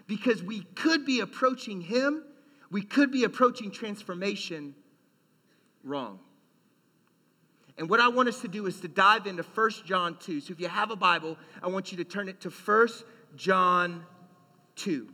because 0.06 0.42
we 0.42 0.62
could 0.74 1.04
be 1.04 1.20
approaching 1.20 1.80
Him, 1.80 2.24
we 2.70 2.82
could 2.82 3.10
be 3.10 3.24
approaching 3.24 3.70
transformation 3.70 4.74
wrong. 5.84 6.18
And 7.78 7.90
what 7.90 8.00
I 8.00 8.08
want 8.08 8.28
us 8.28 8.40
to 8.40 8.48
do 8.48 8.66
is 8.66 8.80
to 8.80 8.88
dive 8.88 9.26
into 9.26 9.42
1 9.42 9.70
John 9.84 10.16
2. 10.20 10.40
So 10.40 10.52
if 10.52 10.60
you 10.60 10.68
have 10.68 10.90
a 10.90 10.96
Bible, 10.96 11.36
I 11.62 11.68
want 11.68 11.92
you 11.92 11.98
to 11.98 12.04
turn 12.04 12.28
it 12.28 12.40
to 12.42 12.50
1 12.50 12.88
John 13.36 14.04
2. 14.76 15.08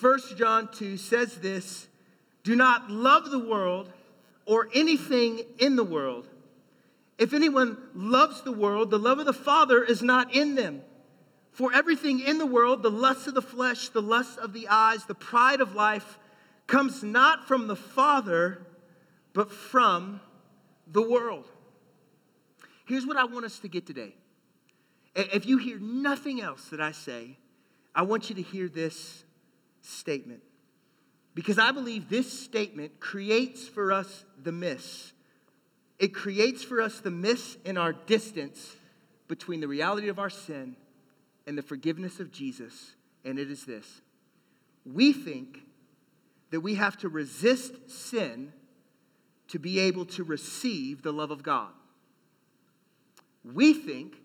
1 0.00 0.18
John 0.36 0.68
2 0.72 0.96
says 0.96 1.36
this 1.36 1.88
Do 2.44 2.54
not 2.54 2.90
love 2.90 3.30
the 3.30 3.38
world 3.38 3.90
or 4.44 4.68
anything 4.74 5.42
in 5.58 5.76
the 5.76 5.84
world. 5.84 6.28
If 7.18 7.32
anyone 7.32 7.76
loves 7.94 8.42
the 8.42 8.52
world, 8.52 8.90
the 8.90 8.98
love 8.98 9.18
of 9.18 9.26
the 9.26 9.32
Father 9.32 9.82
is 9.82 10.02
not 10.02 10.34
in 10.34 10.54
them. 10.54 10.82
For 11.50 11.74
everything 11.74 12.20
in 12.20 12.38
the 12.38 12.46
world, 12.46 12.84
the 12.84 12.90
lust 12.90 13.26
of 13.26 13.34
the 13.34 13.42
flesh, 13.42 13.88
the 13.88 14.02
lust 14.02 14.38
of 14.38 14.52
the 14.52 14.68
eyes, 14.68 15.04
the 15.06 15.14
pride 15.14 15.60
of 15.60 15.74
life, 15.74 16.18
comes 16.68 17.02
not 17.02 17.48
from 17.48 17.66
the 17.66 17.74
Father, 17.74 18.64
but 19.38 19.52
from 19.52 20.20
the 20.90 21.00
world. 21.00 21.44
Here's 22.86 23.06
what 23.06 23.16
I 23.16 23.24
want 23.24 23.44
us 23.44 23.60
to 23.60 23.68
get 23.68 23.86
today. 23.86 24.16
If 25.14 25.46
you 25.46 25.58
hear 25.58 25.78
nothing 25.78 26.40
else 26.40 26.70
that 26.70 26.80
I 26.80 26.90
say, 26.90 27.38
I 27.94 28.02
want 28.02 28.30
you 28.30 28.34
to 28.34 28.42
hear 28.42 28.68
this 28.68 29.22
statement. 29.80 30.40
Because 31.36 31.56
I 31.56 31.70
believe 31.70 32.08
this 32.08 32.32
statement 32.32 32.98
creates 32.98 33.68
for 33.68 33.92
us 33.92 34.24
the 34.42 34.50
miss. 34.50 35.12
It 36.00 36.12
creates 36.12 36.64
for 36.64 36.80
us 36.80 36.98
the 36.98 37.12
miss 37.12 37.58
in 37.64 37.78
our 37.78 37.92
distance 37.92 38.74
between 39.28 39.60
the 39.60 39.68
reality 39.68 40.08
of 40.08 40.18
our 40.18 40.30
sin 40.30 40.74
and 41.46 41.56
the 41.56 41.62
forgiveness 41.62 42.18
of 42.18 42.32
Jesus. 42.32 42.96
And 43.24 43.38
it 43.38 43.52
is 43.52 43.64
this 43.64 44.00
we 44.84 45.12
think 45.12 45.60
that 46.50 46.58
we 46.60 46.74
have 46.74 46.96
to 46.96 47.08
resist 47.08 47.88
sin 47.88 48.52
to 49.48 49.58
be 49.58 49.78
able 49.80 50.04
to 50.04 50.24
receive 50.24 51.02
the 51.02 51.12
love 51.12 51.30
of 51.30 51.42
God. 51.42 51.70
We 53.44 53.72
think 53.72 54.16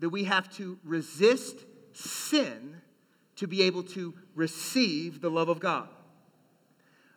that 0.00 0.10
we 0.10 0.24
have 0.24 0.52
to 0.56 0.78
resist 0.84 1.56
sin 1.92 2.76
to 3.36 3.46
be 3.46 3.62
able 3.62 3.82
to 3.82 4.14
receive 4.34 5.20
the 5.20 5.30
love 5.30 5.48
of 5.48 5.60
God. 5.60 5.88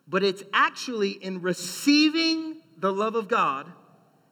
But 0.07 0.23
it's 0.23 0.43
actually 0.53 1.11
in 1.11 1.41
receiving 1.41 2.57
the 2.77 2.93
love 2.93 3.15
of 3.15 3.27
God 3.27 3.71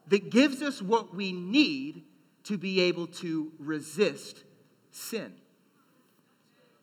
that 0.08 0.30
gives 0.30 0.62
us 0.62 0.80
what 0.80 1.14
we 1.14 1.32
need 1.32 2.04
to 2.44 2.56
be 2.58 2.80
able 2.80 3.06
to 3.06 3.52
resist 3.58 4.44
sin. 4.90 5.32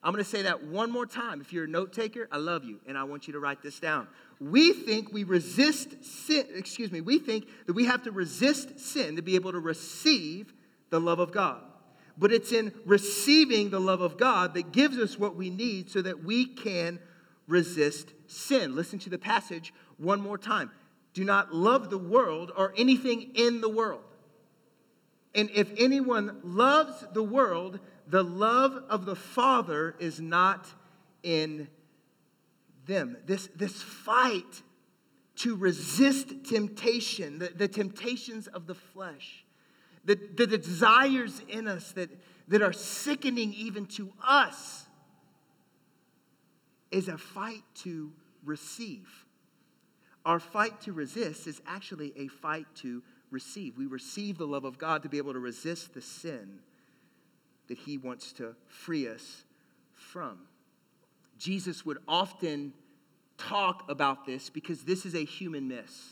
I'm 0.03 0.13
going 0.13 0.23
to 0.23 0.29
say 0.29 0.41
that 0.43 0.63
one 0.63 0.91
more 0.91 1.05
time. 1.05 1.41
If 1.41 1.53
you're 1.53 1.65
a 1.65 1.67
note 1.67 1.93
taker, 1.93 2.27
I 2.31 2.37
love 2.37 2.63
you, 2.63 2.79
and 2.87 2.97
I 2.97 3.03
want 3.03 3.27
you 3.27 3.33
to 3.33 3.39
write 3.39 3.61
this 3.61 3.79
down. 3.79 4.07
We 4.39 4.73
think 4.73 5.13
we 5.13 5.23
resist 5.23 6.03
sin, 6.03 6.47
excuse 6.55 6.91
me, 6.91 7.01
we 7.01 7.19
think 7.19 7.47
that 7.67 7.73
we 7.73 7.85
have 7.85 8.03
to 8.03 8.11
resist 8.11 8.79
sin 8.79 9.15
to 9.17 9.21
be 9.21 9.35
able 9.35 9.51
to 9.51 9.59
receive 9.59 10.53
the 10.89 10.99
love 10.99 11.19
of 11.19 11.31
God. 11.31 11.61
but 12.17 12.31
it's 12.31 12.51
in 12.51 12.71
receiving 12.85 13.69
the 13.69 13.79
love 13.79 14.01
of 14.01 14.17
God 14.17 14.53
that 14.53 14.71
gives 14.71 14.97
us 14.97 15.17
what 15.17 15.35
we 15.35 15.49
need 15.49 15.89
so 15.89 16.01
that 16.01 16.23
we 16.23 16.45
can 16.45 16.99
resist 17.47 18.13
sin. 18.27 18.75
Listen 18.75 18.99
to 18.99 19.09
the 19.09 19.17
passage 19.17 19.73
one 19.97 20.21
more 20.21 20.37
time. 20.37 20.71
Do 21.13 21.23
not 21.23 21.53
love 21.53 21.89
the 21.89 21.97
world 21.97 22.51
or 22.55 22.73
anything 22.77 23.31
in 23.33 23.59
the 23.59 23.69
world. 23.69 24.03
And 25.33 25.49
if 25.51 25.71
anyone 25.77 26.39
loves 26.43 27.05
the 27.13 27.23
world, 27.23 27.79
the 28.11 28.23
love 28.23 28.83
of 28.89 29.05
the 29.05 29.15
Father 29.15 29.95
is 29.97 30.19
not 30.19 30.67
in 31.23 31.69
them. 32.85 33.15
This, 33.25 33.47
this 33.55 33.81
fight 33.81 34.61
to 35.37 35.55
resist 35.55 36.43
temptation, 36.43 37.39
the, 37.39 37.47
the 37.55 37.69
temptations 37.69 38.47
of 38.47 38.67
the 38.67 38.75
flesh, 38.75 39.45
the, 40.03 40.15
the 40.35 40.45
desires 40.45 41.41
in 41.47 41.69
us 41.69 41.93
that, 41.93 42.09
that 42.49 42.61
are 42.61 42.73
sickening 42.73 43.53
even 43.53 43.85
to 43.85 44.11
us, 44.21 44.85
is 46.91 47.07
a 47.07 47.17
fight 47.17 47.63
to 47.75 48.11
receive. 48.43 49.07
Our 50.25 50.41
fight 50.41 50.81
to 50.81 50.91
resist 50.91 51.47
is 51.47 51.61
actually 51.65 52.11
a 52.17 52.27
fight 52.27 52.67
to 52.75 53.01
receive. 53.29 53.77
We 53.77 53.85
receive 53.85 54.37
the 54.37 54.45
love 54.45 54.65
of 54.65 54.77
God 54.77 55.01
to 55.03 55.09
be 55.09 55.17
able 55.17 55.31
to 55.31 55.39
resist 55.39 55.93
the 55.93 56.01
sin 56.01 56.59
that 57.71 57.77
He 57.77 57.97
wants 57.97 58.33
to 58.33 58.53
free 58.67 59.07
us 59.07 59.45
from. 59.93 60.39
Jesus 61.37 61.85
would 61.85 61.99
often 62.05 62.73
talk 63.37 63.89
about 63.89 64.25
this 64.25 64.49
because 64.49 64.83
this 64.83 65.05
is 65.05 65.15
a 65.15 65.23
human 65.23 65.69
miss. 65.69 66.11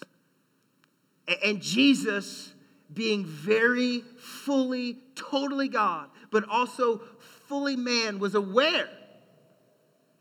And 1.44 1.62
Jesus, 1.62 2.54
being 2.94 3.25
very 3.25 4.06
fully, 4.18 5.00
totally 5.16 5.68
God, 5.68 6.08
but 6.32 6.48
also 6.48 7.01
fully 7.50 7.75
man, 7.75 8.20
was 8.20 8.36
aware 8.36 8.88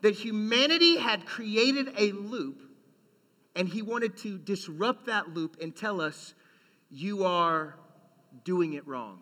that 0.01 0.13
humanity 0.13 0.97
had 0.97 1.25
created 1.25 1.93
a 1.97 2.11
loop 2.11 2.63
and 3.55 3.65
he 3.65 3.81
wanted 3.81 4.17
to 4.17 4.37
disrupt 4.37 5.05
that 5.05 5.33
loop 5.33 5.55
and 5.61 5.73
tell 5.73 6.01
us, 6.01 6.33
you 6.91 7.23
are 7.23 7.75
doing 8.43 8.73
it 8.73 8.85
wrong. 8.85 9.21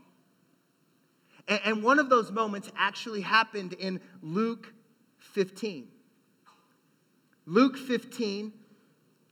And, 1.47 1.81
one 1.81 1.97
of 1.99 2.09
those 2.09 2.31
moments 2.31 2.69
actually 2.77 3.21
happened 3.21 3.73
in 3.73 4.01
Luke 4.21 4.73
15. 5.19 5.87
Luke 7.45 7.77
15, 7.77 8.51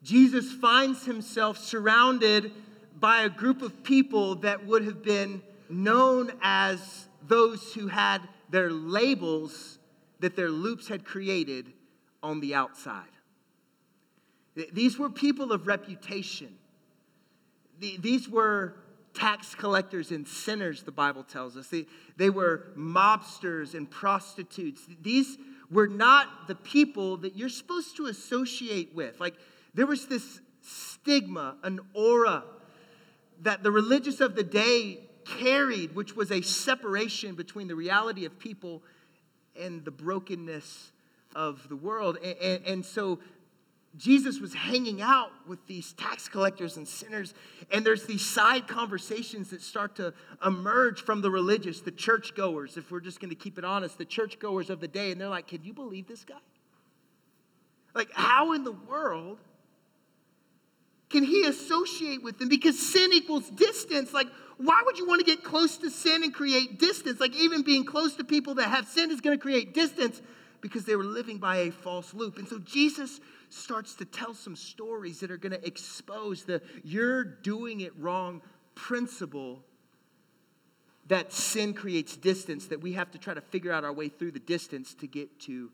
Jesus 0.01 0.53
finds 0.53 1.05
himself 1.05 1.57
surrounded 1.57 2.53
by 2.97 3.23
a 3.23 3.29
group 3.29 3.61
of 3.61 3.83
people 3.83 4.35
that 4.35 4.65
would 4.65 4.85
have 4.85 5.03
been 5.03 5.41
known 5.69 6.31
as 6.41 7.07
those 7.27 7.73
who 7.73 7.87
had 7.87 8.21
their 8.49 8.71
labels 8.71 9.79
that 10.19 10.35
their 10.37 10.49
loops 10.49 10.87
had 10.87 11.03
created 11.03 11.73
on 12.23 12.39
the 12.39 12.55
outside. 12.55 13.03
These 14.71 14.97
were 14.97 15.09
people 15.09 15.51
of 15.51 15.67
reputation. 15.67 16.55
These 17.79 18.29
were 18.29 18.75
tax 19.15 19.55
collectors 19.55 20.11
and 20.11 20.27
sinners, 20.27 20.83
the 20.83 20.91
Bible 20.91 21.23
tells 21.23 21.57
us. 21.57 21.67
They, 21.67 21.85
they 22.17 22.29
were 22.29 22.67
mobsters 22.77 23.73
and 23.73 23.89
prostitutes. 23.89 24.81
These 25.01 25.37
were 25.71 25.87
not 25.87 26.47
the 26.47 26.55
people 26.55 27.17
that 27.17 27.35
you're 27.35 27.49
supposed 27.49 27.97
to 27.97 28.05
associate 28.05 28.93
with. 28.93 29.19
Like, 29.19 29.35
there 29.73 29.87
was 29.87 30.07
this 30.07 30.41
stigma, 30.61 31.55
an 31.63 31.79
aura 31.93 32.43
that 33.41 33.63
the 33.63 33.71
religious 33.71 34.21
of 34.21 34.35
the 34.35 34.43
day 34.43 34.99
carried, 35.25 35.95
which 35.95 36.15
was 36.15 36.31
a 36.31 36.41
separation 36.41 37.35
between 37.35 37.67
the 37.67 37.75
reality 37.75 38.25
of 38.25 38.37
people 38.39 38.83
and 39.59 39.83
the 39.83 39.91
brokenness 39.91 40.91
of 41.35 41.67
the 41.67 41.75
world. 41.75 42.17
And, 42.23 42.37
and, 42.37 42.65
and 42.65 42.85
so 42.85 43.19
Jesus 43.97 44.39
was 44.39 44.53
hanging 44.53 45.01
out 45.01 45.31
with 45.47 45.65
these 45.67 45.93
tax 45.93 46.27
collectors 46.27 46.75
and 46.77 46.87
sinners, 46.87 47.33
and 47.71 47.85
there's 47.85 48.05
these 48.05 48.25
side 48.25 48.67
conversations 48.67 49.51
that 49.51 49.61
start 49.61 49.95
to 49.95 50.13
emerge 50.45 51.01
from 51.01 51.21
the 51.21 51.31
religious, 51.31 51.81
the 51.81 51.91
churchgoers, 51.91 52.77
if 52.77 52.91
we're 52.91 52.99
just 52.99 53.19
going 53.19 53.29
to 53.29 53.35
keep 53.35 53.57
it 53.57 53.63
honest, 53.63 53.97
the 53.97 54.05
churchgoers 54.05 54.69
of 54.69 54.81
the 54.81 54.87
day, 54.87 55.11
and 55.11 55.21
they're 55.21 55.29
like, 55.29 55.47
Can 55.47 55.63
you 55.63 55.73
believe 55.73 56.07
this 56.07 56.23
guy? 56.23 56.35
Like, 57.93 58.11
how 58.11 58.51
in 58.51 58.65
the 58.65 58.73
world 58.73 59.39
can 61.09 61.23
he 61.23 61.45
associate 61.45 62.21
with 62.21 62.39
them? 62.39 62.49
Because 62.49 62.77
sin 62.77 63.13
equals 63.13 63.49
distance. 63.49 64.13
Like, 64.13 64.27
why 64.57 64.81
would 64.85 64.97
you 64.97 65.07
want 65.07 65.19
to 65.19 65.25
get 65.25 65.43
close 65.43 65.77
to 65.77 65.89
sin 65.89 66.23
and 66.23 66.33
create 66.33 66.77
distance? 66.77 67.21
Like, 67.21 67.33
even 67.35 67.63
being 67.63 67.85
close 67.85 68.15
to 68.17 68.25
people 68.25 68.55
that 68.55 68.69
have 68.69 68.87
sin 68.87 69.11
is 69.11 69.21
going 69.21 69.37
to 69.37 69.41
create 69.41 69.73
distance 69.73 70.21
because 70.59 70.83
they 70.83 70.95
were 70.95 71.03
living 71.03 71.37
by 71.37 71.57
a 71.57 71.71
false 71.71 72.13
loop. 72.13 72.37
And 72.37 72.47
so 72.47 72.59
Jesus 72.59 73.21
starts 73.55 73.95
to 73.95 74.05
tell 74.05 74.33
some 74.33 74.55
stories 74.55 75.19
that 75.21 75.31
are 75.31 75.37
going 75.37 75.51
to 75.51 75.65
expose 75.65 76.43
the 76.43 76.61
you're 76.83 77.23
doing 77.23 77.81
it 77.81 77.93
wrong 77.97 78.41
principle 78.75 79.63
that 81.07 81.31
sin 81.31 81.73
creates 81.73 82.17
distance, 82.17 82.67
that 82.67 82.81
we 82.81 82.93
have 82.93 83.11
to 83.11 83.17
try 83.17 83.33
to 83.33 83.41
figure 83.41 83.71
out 83.71 83.83
our 83.83 83.93
way 83.93 84.09
through 84.09 84.31
the 84.31 84.39
distance 84.39 84.93
to 84.95 85.07
get 85.07 85.39
to 85.41 85.71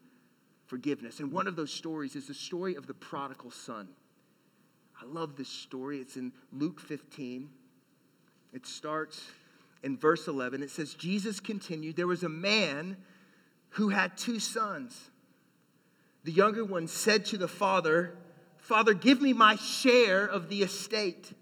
forgiveness. 0.67 1.19
And 1.19 1.31
one 1.31 1.47
of 1.47 1.55
those 1.55 1.71
stories 1.71 2.15
is 2.15 2.27
the 2.27 2.33
story 2.33 2.75
of 2.75 2.87
the 2.87 2.93
prodigal 2.93 3.51
son. 3.51 3.89
I 5.01 5.05
love 5.05 5.35
this 5.35 5.49
story. 5.49 5.99
It's 5.99 6.17
in 6.17 6.31
Luke 6.51 6.79
15. 6.79 7.49
It 8.53 8.65
starts 8.65 9.21
in 9.83 9.97
verse 9.97 10.27
11. 10.27 10.61
It 10.61 10.69
says, 10.69 10.93
Jesus 10.93 11.39
continued, 11.39 11.95
There 11.95 12.07
was 12.07 12.23
a 12.23 12.29
man 12.29 12.97
who 13.69 13.89
had 13.89 14.17
two 14.17 14.39
sons. 14.39 15.10
The 16.23 16.31
younger 16.31 16.63
one 16.63 16.87
said 16.87 17.25
to 17.27 17.37
the 17.37 17.47
father, 17.47 18.15
Father, 18.57 18.93
give 18.93 19.21
me 19.21 19.33
my 19.33 19.55
share 19.55 20.25
of 20.25 20.49
the 20.49 20.61
estate. 20.61 21.33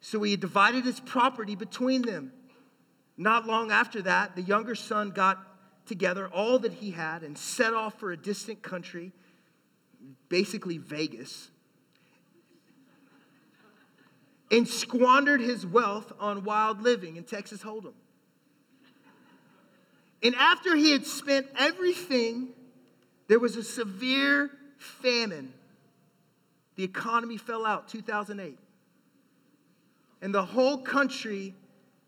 So 0.00 0.22
he 0.22 0.36
divided 0.36 0.84
his 0.84 0.98
property 0.98 1.54
between 1.54 2.02
them. 2.02 2.32
Not 3.16 3.46
long 3.46 3.70
after 3.70 4.02
that, 4.02 4.34
the 4.34 4.42
younger 4.42 4.74
son 4.74 5.10
got 5.10 5.38
together 5.86 6.28
all 6.28 6.58
that 6.60 6.72
he 6.72 6.90
had 6.90 7.22
and 7.22 7.36
set 7.36 7.74
off 7.74 7.98
for 7.98 8.12
a 8.12 8.16
distant 8.16 8.62
country, 8.62 9.12
basically 10.28 10.78
Vegas, 10.78 11.50
and 14.50 14.66
squandered 14.66 15.40
his 15.40 15.64
wealth 15.64 16.12
on 16.18 16.44
wild 16.44 16.82
living 16.82 17.16
in 17.16 17.24
Texas 17.24 17.62
Hold'em. 17.62 17.92
And 20.22 20.34
after 20.34 20.74
he 20.76 20.92
had 20.92 21.06
spent 21.06 21.46
everything 21.56 22.48
there 23.30 23.38
was 23.38 23.54
a 23.54 23.62
severe 23.62 24.50
famine. 24.76 25.52
The 26.74 26.82
economy 26.82 27.36
fell 27.36 27.64
out 27.64 27.86
2008. 27.86 28.58
And 30.20 30.34
the 30.34 30.44
whole 30.44 30.78
country 30.78 31.54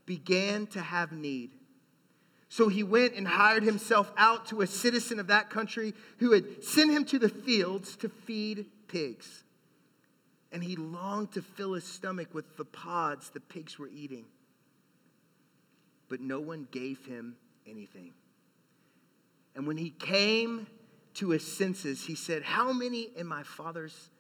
began 0.05 0.67
to 0.67 0.81
have 0.81 1.13
need. 1.13 1.53
So 2.49 2.67
he 2.67 2.83
went 2.83 3.15
and 3.15 3.29
hired 3.29 3.63
himself 3.63 4.11
out 4.17 4.47
to 4.47 4.63
a 4.63 4.67
citizen 4.67 5.21
of 5.21 5.29
that 5.29 5.49
country 5.49 5.95
who 6.19 6.33
had 6.33 6.65
sent 6.65 6.91
him 6.91 7.05
to 7.05 7.21
the 7.21 7.29
fields 7.29 7.95
to 7.99 8.09
feed 8.09 8.67
pigs. 8.89 9.45
And 10.51 10.65
he 10.65 10.75
longed 10.75 11.31
to 11.35 11.43
fill 11.43 11.75
his 11.75 11.85
stomach 11.85 12.35
with 12.35 12.57
the 12.57 12.65
pods 12.65 13.31
the 13.31 13.39
pigs 13.39 13.79
were 13.79 13.91
eating. 13.95 14.25
But 16.09 16.21
no 16.21 16.41
one 16.41 16.67
gave 16.73 17.07
him 17.07 17.37
anything. 17.65 18.13
And 19.55 19.69
when 19.69 19.77
he 19.77 19.91
came 19.91 20.67
to 21.15 21.31
his 21.31 21.47
senses, 21.47 22.05
he 22.05 22.15
said, 22.15 22.43
How 22.43 22.73
many 22.73 23.09
in 23.17 23.27
my 23.27 23.43
father's 23.43 24.11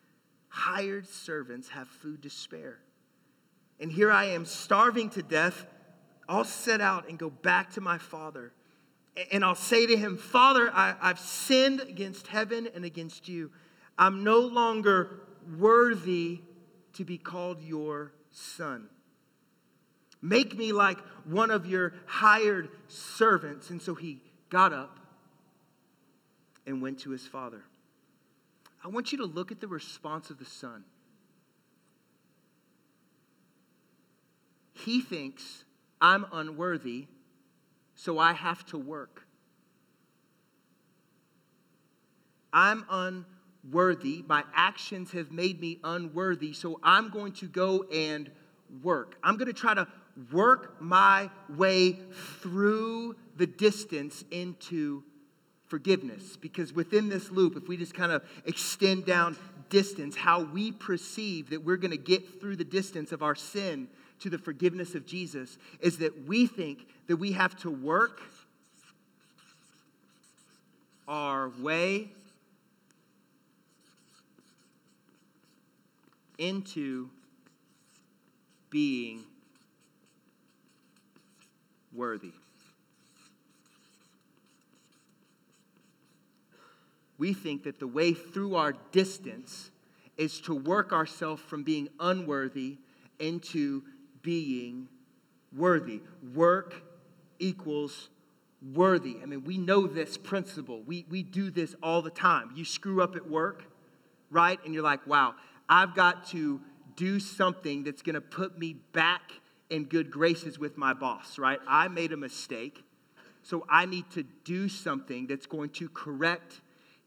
hired 0.48 1.08
servants 1.08 1.68
have 1.70 1.88
food 1.88 2.22
to 2.22 2.30
spare? 2.30 2.78
And 3.80 3.90
here 3.90 4.12
I 4.12 4.26
am 4.26 4.44
starving 4.44 5.10
to 5.10 5.22
death. 5.22 5.66
I'll 6.28 6.44
set 6.44 6.80
out 6.80 7.08
and 7.08 7.18
go 7.18 7.30
back 7.30 7.72
to 7.72 7.80
my 7.80 7.98
father. 7.98 8.52
And 9.30 9.44
I'll 9.44 9.54
say 9.54 9.86
to 9.86 9.96
him, 9.96 10.16
Father, 10.16 10.70
I, 10.72 10.94
have 11.00 11.18
sinned 11.18 11.80
against 11.80 12.28
heaven 12.28 12.68
and 12.74 12.84
against 12.84 13.28
you. 13.28 13.50
I'm 13.98 14.24
no 14.24 14.38
longer 14.38 15.20
worthy 15.58 16.40
to 16.94 17.04
be 17.04 17.18
called 17.18 17.62
your 17.62 18.12
son. 18.30 18.88
Make 20.22 20.56
me 20.56 20.72
like 20.72 20.98
one 21.24 21.50
of 21.50 21.66
your 21.66 21.94
hired 22.06 22.68
servants. 22.88 23.70
And 23.70 23.82
so 23.82 23.94
he 23.94 24.22
got 24.48 24.72
up 24.72 24.98
and 26.66 26.80
went 26.82 27.00
to 27.00 27.10
his 27.10 27.26
father. 27.26 27.62
I 28.84 28.88
want 28.88 29.12
you 29.12 29.18
to 29.18 29.24
look 29.24 29.52
at 29.52 29.60
the 29.60 29.68
response 29.68 30.30
of 30.30 30.38
the 30.38 30.44
son. 30.44 30.84
He 34.72 35.00
thinks, 35.00 35.64
I'm 36.00 36.26
unworthy, 36.32 37.06
so 37.94 38.18
I 38.18 38.32
have 38.32 38.66
to 38.66 38.78
work. 38.78 39.26
I'm 42.52 42.84
unworthy. 42.90 44.24
My 44.26 44.44
actions 44.54 45.12
have 45.12 45.30
made 45.30 45.60
me 45.60 45.78
unworthy, 45.84 46.52
so 46.52 46.80
I'm 46.82 47.10
going 47.10 47.32
to 47.34 47.46
go 47.46 47.84
and 47.84 48.30
work. 48.82 49.16
I'm 49.22 49.36
going 49.36 49.46
to 49.46 49.52
try 49.52 49.74
to 49.74 49.86
work 50.32 50.80
my 50.80 51.30
way 51.48 52.00
through 52.40 53.16
the 53.36 53.46
distance 53.46 54.24
into 54.30 55.04
forgiveness. 55.72 56.36
Because 56.36 56.70
within 56.70 57.08
this 57.08 57.30
loop, 57.30 57.56
if 57.56 57.66
we 57.66 57.78
just 57.78 57.94
kind 57.94 58.12
of 58.12 58.22
extend 58.44 59.06
down 59.06 59.38
distance, 59.70 60.14
how 60.14 60.42
we 60.42 60.70
perceive 60.70 61.48
that 61.48 61.64
we're 61.64 61.78
going 61.78 61.92
to 61.92 61.96
get 61.96 62.42
through 62.42 62.56
the 62.56 62.64
distance 62.64 63.10
of 63.10 63.22
our 63.22 63.34
sin 63.34 63.88
to 64.20 64.28
the 64.28 64.36
forgiveness 64.36 64.94
of 64.94 65.06
Jesus 65.06 65.56
is 65.80 65.96
that 65.96 66.26
we 66.26 66.46
think 66.46 66.86
that 67.06 67.16
we 67.16 67.32
have 67.32 67.56
to 67.56 67.70
work 67.70 68.20
our 71.08 71.48
way 71.58 72.10
into 76.36 77.08
being 78.68 79.24
worthy. 81.94 82.34
We 87.22 87.34
think 87.34 87.62
that 87.62 87.78
the 87.78 87.86
way 87.86 88.14
through 88.14 88.56
our 88.56 88.72
distance 88.90 89.70
is 90.16 90.40
to 90.40 90.56
work 90.56 90.92
ourselves 90.92 91.40
from 91.40 91.62
being 91.62 91.88
unworthy 92.00 92.78
into 93.20 93.84
being 94.22 94.88
worthy. 95.56 96.00
Work 96.34 96.82
equals 97.38 98.08
worthy. 98.74 99.18
I 99.22 99.26
mean, 99.26 99.44
we 99.44 99.56
know 99.56 99.86
this 99.86 100.18
principle. 100.18 100.82
We, 100.82 101.06
we 101.08 101.22
do 101.22 101.52
this 101.52 101.76
all 101.80 102.02
the 102.02 102.10
time. 102.10 102.50
You 102.56 102.64
screw 102.64 103.00
up 103.00 103.14
at 103.14 103.30
work, 103.30 103.66
right? 104.28 104.58
And 104.64 104.74
you're 104.74 104.82
like, 104.82 105.06
wow, 105.06 105.36
I've 105.68 105.94
got 105.94 106.26
to 106.30 106.60
do 106.96 107.20
something 107.20 107.84
that's 107.84 108.02
going 108.02 108.14
to 108.14 108.20
put 108.20 108.58
me 108.58 108.78
back 108.92 109.30
in 109.70 109.84
good 109.84 110.10
graces 110.10 110.58
with 110.58 110.76
my 110.76 110.92
boss, 110.92 111.38
right? 111.38 111.60
I 111.68 111.86
made 111.86 112.12
a 112.12 112.16
mistake, 112.16 112.82
so 113.44 113.64
I 113.70 113.86
need 113.86 114.10
to 114.10 114.24
do 114.42 114.68
something 114.68 115.28
that's 115.28 115.46
going 115.46 115.70
to 115.70 115.88
correct 115.88 116.62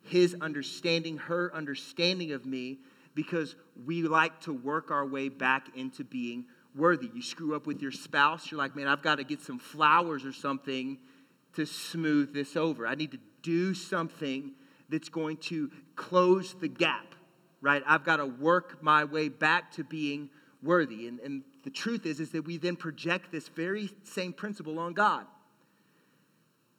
his 0.06 0.36
understanding, 0.42 1.18
her 1.18 1.54
understanding 1.54 2.32
of 2.32 2.46
me, 2.46 2.80
because 3.14 3.56
we 3.86 4.04
like 4.04 4.40
to 4.42 4.54
work 4.54 4.92
our 4.92 5.06
way 5.06 5.30
back 5.30 5.68
into 5.76 6.04
being 6.04 6.46
worthy. 6.76 7.10
You 7.14 7.22
screw 7.22 7.56
up 7.56 7.66
with 7.66 7.82
your 7.82 7.92
spouse, 7.92 8.52
you're 8.52 8.58
like, 8.58 8.76
man, 8.76 8.88
I've 8.88 9.02
got 9.02 9.16
to 9.16 9.24
get 9.24 9.42
some 9.42 9.60
flowers 9.60 10.26
or 10.26 10.34
something 10.34 10.98
to 11.54 11.66
smooth 11.66 12.34
this 12.34 12.56
over. 12.56 12.86
I 12.86 12.96
need 12.96 13.12
to 13.12 13.20
do 13.42 13.74
something 13.74 14.52
that's 14.90 15.10
going 15.10 15.38
to 15.38 15.72
close 15.96 16.54
the 16.54 16.68
gap, 16.68 17.16
right? 17.62 17.82
I've 17.88 18.04
got 18.04 18.18
to 18.18 18.26
work 18.26 18.84
my 18.84 19.06
way 19.06 19.30
back 19.30 19.72
to 19.74 19.84
being 19.84 20.30
worthy. 20.62 21.08
And, 21.08 21.20
and 21.22 21.44
the 21.64 21.70
truth 21.70 22.06
is, 22.06 22.20
is 22.20 22.32
that 22.32 22.46
we 22.46 22.58
then 22.58 22.76
project 22.76 23.32
this 23.32 23.48
very 23.48 23.90
same 24.04 24.34
principle 24.34 24.78
on 24.80 24.94
God. 24.94 25.26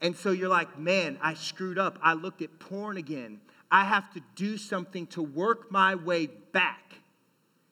And 0.01 0.17
so 0.17 0.31
you're 0.31 0.49
like, 0.49 0.79
man, 0.79 1.19
I 1.23 1.35
screwed 1.35 1.79
up. 1.79 1.99
I 2.03 2.15
looked 2.15 2.43
at 2.43 2.59
porn 2.59 2.97
again. 2.97 3.41
I 3.71 3.85
have 3.85 4.13
to 4.15 4.21
do 4.35 4.57
something 4.59 5.07
to 5.09 5.23
work 5.23 5.71
my 5.71 5.95
way 5.95 6.27
back 6.27 6.95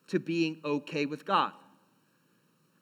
to 0.08 0.18
being 0.18 0.58
okay 0.64 1.06
with 1.06 1.24
God. 1.24 1.52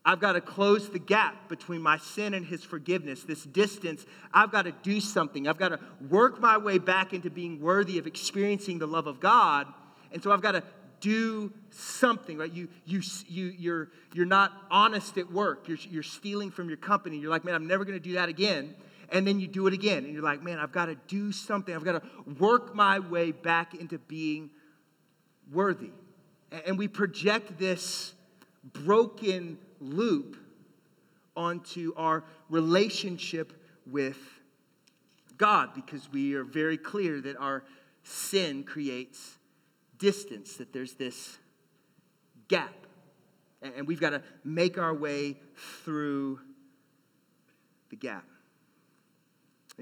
I've 0.05 0.19
got 0.19 0.33
to 0.33 0.41
close 0.41 0.89
the 0.91 0.99
gap 0.99 1.49
between 1.49 1.81
my 1.81 1.97
sin 1.97 2.35
and 2.35 2.45
his 2.45 2.65
forgiveness, 2.65 3.23
this 3.23 3.45
distance. 3.45 4.05
I've 4.35 4.51
got 4.51 4.63
to 4.63 4.73
do 4.83 5.01
something. 5.01 5.47
I've 5.47 5.59
got 5.59 5.69
to 5.69 5.81
work 6.11 6.41
my 6.41 6.59
way 6.59 6.79
back 6.79 7.13
into 7.13 7.31
being 7.31 7.61
worthy 7.61 7.99
of 7.99 8.07
experiencing 8.09 8.79
the 8.79 8.87
love 8.87 9.07
of 9.07 9.21
God. 9.21 9.69
And 10.11 10.21
so 10.23 10.33
I've 10.33 10.43
got 10.43 10.53
to 10.53 10.65
do 11.01 11.53
something, 11.71 12.39
right? 12.39 12.53
You, 12.53 12.69
you, 12.85 13.01
you, 13.29 13.55
you're, 13.57 13.89
you're 14.13 14.27
not 14.27 14.53
honest 14.71 15.19
at 15.19 15.31
work. 15.31 15.69
You're, 15.69 15.79
you're 15.89 16.03
stealing 16.03 16.51
from 16.51 16.69
your 16.69 16.79
company. 16.79 17.19
You're 17.19 17.31
like, 17.31 17.45
man, 17.45 17.55
I'm 17.55 17.67
never 17.67 17.85
going 17.85 17.99
to 17.99 18.03
do 18.03 18.15
that 18.15 18.29
again. 18.29 18.75
And 19.13 19.27
then 19.27 19.39
you 19.39 19.47
do 19.47 19.67
it 19.67 19.75
again. 19.75 20.05
And 20.05 20.15
you're 20.15 20.23
like, 20.23 20.43
man, 20.43 20.59
I've 20.59 20.73
got 20.73 20.87
to 20.87 20.97
do 21.07 21.31
something. 21.31 21.75
I've 21.75 21.85
got 21.85 22.03
to 22.03 22.35
work 22.39 22.75
my 22.75 22.99
way 22.99 23.31
back 23.31 23.75
into 23.75 23.99
being 23.99 24.51
worthy. 25.53 25.91
And 26.67 26.79
we 26.79 26.89
project 26.89 27.59
this 27.59 28.15
broken 28.73 29.59
loop 29.81 30.37
onto 31.37 31.93
our 31.97 32.25
relationship 32.49 33.53
with 33.87 34.19
God 35.37 35.75
because 35.75 36.11
we 36.11 36.35
are 36.35 36.45
very 36.45 36.79
clear 36.79 37.21
that 37.21 37.37
our 37.37 37.65
sin 38.05 38.65
creates 38.65 39.39
distance, 39.99 40.57
that 40.57 40.73
there's 40.73 40.95
this 40.95 41.39
gap. 42.49 42.75
And 43.61 43.87
we've 43.87 44.01
got 44.01 44.11
to 44.11 44.23
make 44.43 44.79
our 44.79 44.95
way 44.95 45.39
through 45.85 46.41
the 47.91 47.97
gap. 47.97 48.25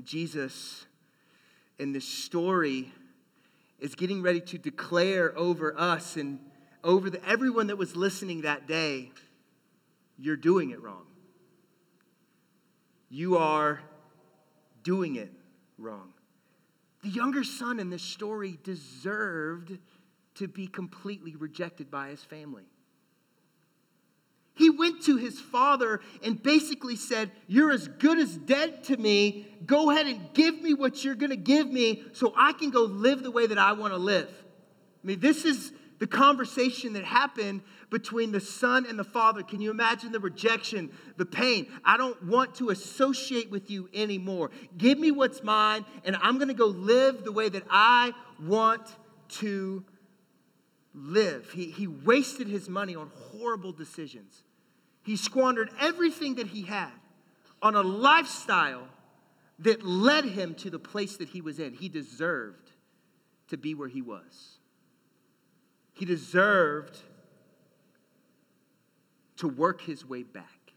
Jesus, 0.04 0.86
in 1.78 1.92
this 1.92 2.06
story, 2.06 2.92
is 3.78 3.94
getting 3.94 4.22
ready 4.22 4.40
to 4.40 4.58
declare 4.58 5.36
over 5.38 5.78
us 5.78 6.16
and 6.16 6.38
over 6.84 7.10
the, 7.10 7.24
everyone 7.26 7.68
that 7.68 7.76
was 7.76 7.96
listening 7.96 8.42
that 8.42 8.66
day 8.66 9.10
you're 10.20 10.36
doing 10.36 10.70
it 10.70 10.80
wrong. 10.82 11.06
You 13.08 13.38
are 13.38 13.80
doing 14.82 15.16
it 15.16 15.32
wrong. 15.78 16.12
The 17.02 17.08
younger 17.08 17.42
son 17.42 17.80
in 17.80 17.88
this 17.88 18.02
story 18.02 18.58
deserved 18.62 19.78
to 20.34 20.46
be 20.46 20.66
completely 20.66 21.34
rejected 21.36 21.90
by 21.90 22.08
his 22.08 22.22
family. 22.22 22.69
He 24.60 24.68
went 24.68 25.04
to 25.04 25.16
his 25.16 25.40
father 25.40 26.02
and 26.22 26.40
basically 26.42 26.94
said, 26.94 27.30
You're 27.46 27.72
as 27.72 27.88
good 27.88 28.18
as 28.18 28.36
dead 28.36 28.84
to 28.84 28.96
me. 28.98 29.46
Go 29.64 29.90
ahead 29.90 30.06
and 30.06 30.20
give 30.34 30.60
me 30.60 30.74
what 30.74 31.02
you're 31.02 31.14
going 31.14 31.30
to 31.30 31.36
give 31.36 31.66
me 31.72 32.02
so 32.12 32.34
I 32.36 32.52
can 32.52 32.68
go 32.68 32.82
live 32.82 33.22
the 33.22 33.30
way 33.30 33.46
that 33.46 33.56
I 33.56 33.72
want 33.72 33.94
to 33.94 33.96
live. 33.96 34.28
I 35.02 35.06
mean, 35.06 35.18
this 35.18 35.46
is 35.46 35.72
the 35.98 36.06
conversation 36.06 36.92
that 36.92 37.04
happened 37.04 37.62
between 37.88 38.32
the 38.32 38.40
son 38.40 38.84
and 38.84 38.98
the 38.98 39.04
father. 39.04 39.42
Can 39.42 39.62
you 39.62 39.70
imagine 39.70 40.12
the 40.12 40.20
rejection, 40.20 40.90
the 41.16 41.24
pain? 41.24 41.66
I 41.82 41.96
don't 41.96 42.22
want 42.26 42.54
to 42.56 42.68
associate 42.68 43.50
with 43.50 43.70
you 43.70 43.88
anymore. 43.94 44.50
Give 44.76 44.98
me 44.98 45.10
what's 45.10 45.42
mine, 45.42 45.86
and 46.04 46.16
I'm 46.20 46.36
going 46.36 46.48
to 46.48 46.54
go 46.54 46.66
live 46.66 47.24
the 47.24 47.32
way 47.32 47.48
that 47.48 47.62
I 47.70 48.12
want 48.38 48.94
to 49.38 49.84
live. 50.92 51.48
He, 51.50 51.70
he 51.70 51.86
wasted 51.86 52.46
his 52.46 52.68
money 52.68 52.94
on 52.94 53.10
horrible 53.32 53.72
decisions. 53.72 54.42
He 55.02 55.16
squandered 55.16 55.70
everything 55.80 56.36
that 56.36 56.48
he 56.48 56.62
had 56.62 56.92
on 57.62 57.74
a 57.74 57.82
lifestyle 57.82 58.86
that 59.60 59.84
led 59.84 60.24
him 60.24 60.54
to 60.56 60.70
the 60.70 60.78
place 60.78 61.16
that 61.18 61.28
he 61.28 61.40
was 61.40 61.58
in. 61.58 61.74
He 61.74 61.88
deserved 61.88 62.70
to 63.48 63.56
be 63.56 63.74
where 63.74 63.88
he 63.88 64.02
was. 64.02 64.58
He 65.92 66.04
deserved 66.04 66.98
to 69.36 69.48
work 69.48 69.82
his 69.82 70.06
way 70.06 70.22
back. 70.22 70.72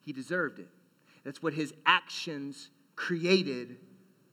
He 0.00 0.12
deserved 0.12 0.58
it. 0.58 0.68
That's 1.24 1.42
what 1.42 1.54
his 1.54 1.72
actions 1.86 2.70
created 2.96 3.78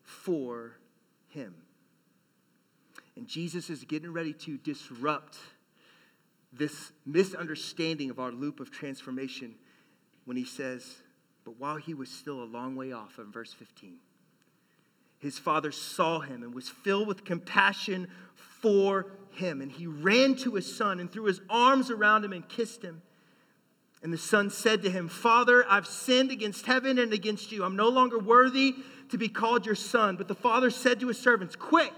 for 0.04 0.78
him. 1.30 1.56
And 3.16 3.28
Jesus 3.28 3.70
is 3.70 3.84
getting 3.84 4.12
ready 4.14 4.34
to 4.34 4.58
disrupt 4.58 5.38
this 6.54 6.92
misunderstanding 7.06 8.10
of 8.10 8.20
our 8.20 8.32
loop 8.32 8.60
of 8.60 8.72
transformation 8.72 9.56
when 10.26 10.38
he 10.38 10.46
says, 10.46 11.02
But 11.46 11.60
while 11.60 11.78
he 11.78 11.94
was 11.94 12.10
still 12.10 12.44
a 12.44 12.46
long 12.46 12.76
way 12.76 12.92
off, 12.92 13.20
in 13.20 13.32
verse 13.32 13.54
15, 13.54 13.98
his 15.20 15.38
father 15.38 15.72
saw 15.72 16.20
him 16.20 16.44
and 16.44 16.54
was 16.54 16.68
filled 16.68 17.08
with 17.08 17.24
compassion 17.24 18.08
for 18.36 19.08
him. 19.32 19.62
And 19.62 19.72
he 19.72 19.88
ran 19.88 20.36
to 20.38 20.56
his 20.56 20.76
son 20.76 21.00
and 21.00 21.12
threw 21.12 21.26
his 21.26 21.42
arms 21.50 21.90
around 21.90 22.26
him 22.26 22.34
and 22.34 22.48
kissed 22.48 22.82
him. 22.82 23.02
And 24.04 24.12
the 24.12 24.18
son 24.18 24.50
said 24.50 24.82
to 24.82 24.90
him, 24.90 25.08
Father, 25.08 25.64
I've 25.70 25.86
sinned 25.86 26.32
against 26.32 26.66
heaven 26.66 26.98
and 26.98 27.14
against 27.14 27.52
you. 27.52 27.64
I'm 27.64 27.76
no 27.76 27.90
longer 27.90 28.18
worthy 28.18 28.76
to 29.10 29.18
be 29.18 29.30
called 29.30 29.66
your 29.66 29.76
son. 29.76 30.16
But 30.16 30.28
the 30.28 30.36
father 30.36 30.72
said 30.72 31.00
to 31.02 31.08
his 31.08 31.20
servants, 31.20 31.56
Quick, 31.56 31.94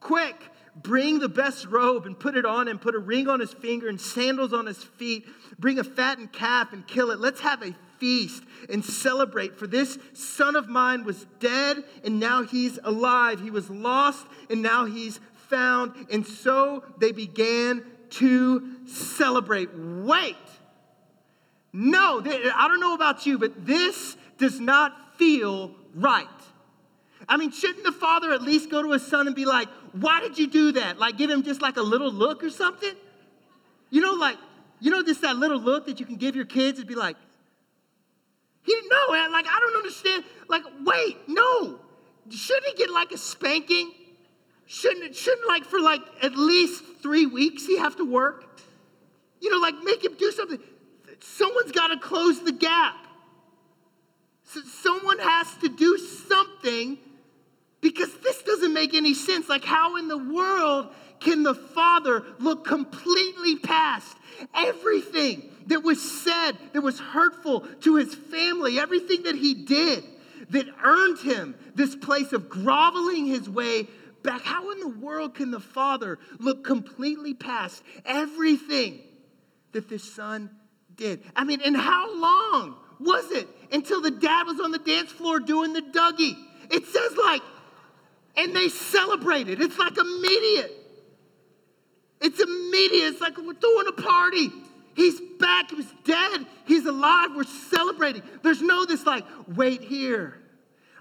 quick, 0.00 0.36
bring 0.82 1.18
the 1.18 1.28
best 1.28 1.66
robe 1.66 2.06
and 2.06 2.18
put 2.18 2.36
it 2.36 2.44
on 2.44 2.68
him, 2.68 2.78
put 2.78 2.94
a 2.94 2.98
ring 2.98 3.28
on 3.28 3.40
his 3.40 3.52
finger 3.52 3.88
and 3.88 4.00
sandals 4.00 4.52
on 4.52 4.66
his 4.66 4.82
feet. 4.82 5.26
Bring 5.58 5.78
a 5.78 5.84
fattened 5.84 6.32
calf 6.32 6.72
and 6.72 6.86
kill 6.86 7.10
it. 7.10 7.18
Let's 7.18 7.40
have 7.40 7.62
a 7.62 7.74
feast 7.98 8.42
and 8.68 8.84
celebrate. 8.84 9.58
For 9.58 9.66
this 9.66 9.98
son 10.12 10.56
of 10.56 10.68
mine 10.68 11.04
was 11.04 11.26
dead 11.40 11.82
and 12.04 12.20
now 12.20 12.44
he's 12.44 12.78
alive. 12.84 13.40
He 13.40 13.50
was 13.50 13.68
lost 13.70 14.26
and 14.50 14.62
now 14.62 14.84
he's 14.84 15.20
found. 15.48 16.06
And 16.10 16.26
so 16.26 16.84
they 16.98 17.12
began 17.12 17.84
to 18.10 18.86
celebrate. 18.86 19.70
Wait. 19.74 20.36
No, 21.72 22.22
I 22.24 22.66
don't 22.68 22.80
know 22.80 22.94
about 22.94 23.26
you, 23.26 23.38
but 23.38 23.66
this 23.66 24.16
does 24.38 24.58
not 24.58 25.16
feel 25.18 25.74
right. 25.94 26.26
I 27.28 27.36
mean, 27.36 27.50
shouldn't 27.50 27.84
the 27.84 27.92
father 27.92 28.32
at 28.32 28.42
least 28.42 28.70
go 28.70 28.82
to 28.82 28.92
his 28.92 29.06
son 29.06 29.26
and 29.26 29.36
be 29.36 29.44
like, 29.44 29.68
why 29.92 30.20
did 30.20 30.38
you 30.38 30.46
do 30.46 30.72
that? 30.72 30.98
Like, 30.98 31.18
give 31.18 31.28
him 31.30 31.42
just 31.42 31.60
like 31.60 31.76
a 31.76 31.82
little 31.82 32.10
look 32.10 32.42
or 32.42 32.50
something? 32.50 32.94
You 33.90 34.00
know, 34.00 34.14
like, 34.14 34.38
You 34.80 34.90
know, 34.90 35.02
just 35.02 35.22
that 35.22 35.36
little 35.36 35.58
look 35.58 35.86
that 35.86 35.98
you 35.98 36.06
can 36.06 36.16
give 36.16 36.36
your 36.36 36.44
kids 36.44 36.78
and 36.78 36.86
be 36.86 36.94
like, 36.94 37.16
he 38.62 38.72
didn't 38.72 38.90
know, 38.90 39.12
man. 39.12 39.32
Like, 39.32 39.46
I 39.48 39.58
don't 39.60 39.76
understand. 39.76 40.24
Like, 40.48 40.62
wait, 40.84 41.16
no. 41.26 41.80
Shouldn't 42.30 42.66
he 42.66 42.74
get 42.74 42.90
like 42.90 43.12
a 43.12 43.18
spanking? 43.18 43.92
Shouldn't, 44.66 45.16
shouldn't 45.16 45.48
like 45.48 45.64
for 45.64 45.80
like 45.80 46.02
at 46.22 46.36
least 46.36 46.84
three 47.02 47.24
weeks 47.26 47.64
he 47.64 47.78
have 47.78 47.96
to 47.96 48.04
work? 48.04 48.60
You 49.40 49.50
know, 49.50 49.58
like 49.58 49.74
make 49.82 50.04
him 50.04 50.14
do 50.18 50.30
something. 50.30 50.58
Someone's 51.20 51.72
got 51.72 51.88
to 51.88 51.98
close 51.98 52.42
the 52.42 52.52
gap. 52.52 53.06
So 54.44 54.60
someone 54.62 55.18
has 55.18 55.52
to 55.62 55.68
do 55.68 55.98
something 55.98 56.98
because 57.80 58.12
this 58.18 58.42
doesn't 58.42 58.72
make 58.72 58.94
any 58.94 59.14
sense. 59.14 59.48
Like, 59.48 59.64
how 59.64 59.96
in 59.96 60.08
the 60.08 60.18
world 60.18 60.88
can 61.20 61.42
the 61.42 61.54
Father 61.54 62.24
look 62.38 62.64
completely 62.64 63.56
past 63.56 64.16
everything 64.54 65.50
that 65.66 65.82
was 65.82 66.00
said 66.22 66.52
that 66.72 66.80
was 66.80 66.98
hurtful 66.98 67.60
to 67.80 67.96
his 67.96 68.14
family, 68.14 68.78
everything 68.78 69.24
that 69.24 69.34
he 69.34 69.54
did 69.54 70.04
that 70.50 70.66
earned 70.82 71.18
him 71.18 71.54
this 71.74 71.94
place 71.94 72.32
of 72.32 72.48
groveling 72.48 73.26
his 73.26 73.48
way 73.48 73.88
back? 74.22 74.42
How 74.42 74.70
in 74.72 74.80
the 74.80 74.88
world 74.88 75.34
can 75.34 75.50
the 75.50 75.60
Father 75.60 76.18
look 76.38 76.64
completely 76.64 77.34
past 77.34 77.82
everything 78.04 79.00
that 79.72 79.88
this 79.88 80.04
son 80.04 80.50
did? 80.94 81.22
I 81.36 81.44
mean, 81.44 81.60
and 81.64 81.76
how 81.76 82.18
long 82.18 82.76
was 82.98 83.30
it 83.30 83.48
until 83.70 84.00
the 84.00 84.10
dad 84.10 84.46
was 84.46 84.60
on 84.60 84.72
the 84.72 84.78
dance 84.78 85.12
floor 85.12 85.38
doing 85.38 85.72
the 85.72 85.82
Dougie? 85.82 86.36
It 86.70 86.86
says, 86.86 87.16
like, 87.16 87.42
and 88.38 88.54
they 88.54 88.68
celebrated. 88.68 89.60
It's 89.60 89.78
like 89.78 89.98
immediate. 89.98 90.72
It's 92.20 92.40
immediate. 92.40 93.12
It's 93.12 93.20
like 93.20 93.36
we're 93.36 93.54
throwing 93.54 93.88
a 93.88 93.92
party. 93.92 94.50
He's 94.94 95.20
back. 95.38 95.70
He 95.70 95.76
was 95.76 95.92
dead. 96.04 96.46
He's 96.64 96.86
alive. 96.86 97.30
We're 97.36 97.44
celebrating. 97.44 98.22
There's 98.42 98.62
no 98.62 98.86
this 98.86 99.04
like, 99.04 99.24
wait 99.56 99.82
here. 99.82 100.40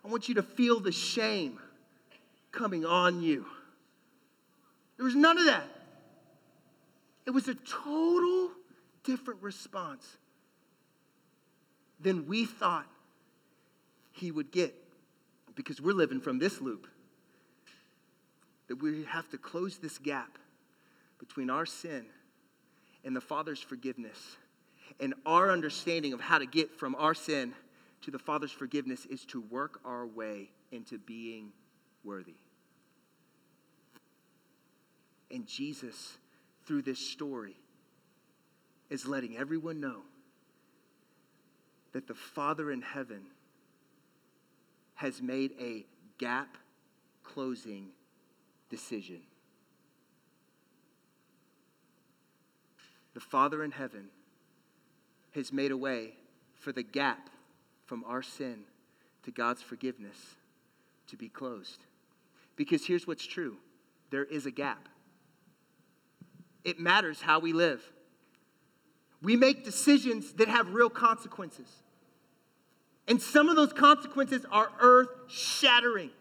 I 0.04 0.10
want 0.10 0.28
you 0.28 0.36
to 0.36 0.44
feel 0.44 0.80
the 0.80 0.92
shame 0.92 1.60
coming 2.52 2.86
on 2.86 3.22
you. 3.22 3.46
There 4.98 5.06
was 5.06 5.16
none 5.16 5.38
of 5.38 5.46
that. 5.46 5.68
It 7.28 7.32
was 7.32 7.48
a 7.48 7.56
total 7.56 8.52
different 9.04 9.44
response 9.44 10.18
than 12.00 12.28
we 12.28 12.46
thought 12.46 12.88
he 14.12 14.32
would 14.32 14.52
get 14.52 14.74
because 15.56 15.80
we're 15.82 15.94
living 15.94 16.20
from 16.20 16.40
this 16.40 16.62
loop. 16.62 16.88
That 18.68 18.82
we 18.82 19.06
have 19.06 19.30
to 19.30 19.38
close 19.38 19.78
this 19.78 19.98
gap 19.98 20.38
between 21.20 21.50
our 21.50 21.66
sin 21.66 22.06
and 23.04 23.16
the 23.16 23.22
Father's 23.22 23.62
forgiveness. 23.62 24.38
And 25.00 25.14
our 25.26 25.52
understanding 25.52 26.14
of 26.14 26.22
how 26.22 26.38
to 26.38 26.46
get 26.46 26.72
from 26.72 26.96
our 26.96 27.14
sin 27.14 27.54
to 28.02 28.12
the 28.12 28.20
Father's 28.20 28.52
forgiveness 28.52 29.06
is 29.06 29.26
to 29.26 29.42
work 29.42 29.80
our 29.86 30.06
way 30.06 30.50
into 30.72 30.98
being 30.98 31.52
worthy. 32.04 32.36
And 35.32 35.46
Jesus, 35.46 36.18
through 36.66 36.84
this 36.84 37.00
story, 37.00 37.58
is 38.90 39.06
letting 39.06 39.38
everyone 39.38 39.80
know 39.80 40.02
that 41.92 42.08
the 42.08 42.14
Father 42.14 42.72
in 42.72 42.82
heaven 42.82 43.22
has 44.96 45.22
made 45.22 45.52
a 45.60 45.86
gap 46.18 46.58
closing 47.24 47.90
decision. 48.70 49.22
the 53.18 53.22
Father 53.22 53.64
in 53.64 53.72
heaven 53.72 54.10
has 55.34 55.52
made 55.52 55.72
a 55.72 55.76
way 55.76 56.14
for 56.54 56.72
the 56.72 56.84
gap 56.84 57.32
from 57.88 58.04
our 58.06 58.22
sin 58.22 58.60
to 59.24 59.32
God's 59.32 59.64
forgiveness 59.64 60.36
to 61.08 61.18
be 61.18 61.28
closed. 61.28 61.80
Because 62.56 62.86
here's 62.86 63.08
what's 63.08 63.26
true 63.26 63.58
there 64.12 64.24
is 64.24 64.46
a 64.46 64.52
gap. 64.52 64.88
It 66.64 66.80
matters 66.80 67.20
how 67.20 67.40
we 67.40 67.54
live. 67.54 67.82
We 69.24 69.36
make 69.36 69.66
decisions 69.66 70.34
that 70.34 70.48
have 70.48 70.76
real 70.76 70.92
consequences. 70.92 71.82
And 73.08 73.20
some 73.20 73.50
of 73.50 73.56
those 73.56 73.74
consequences 73.74 74.46
are 74.52 74.70
earth 74.80 75.10
shattering, 75.28 76.12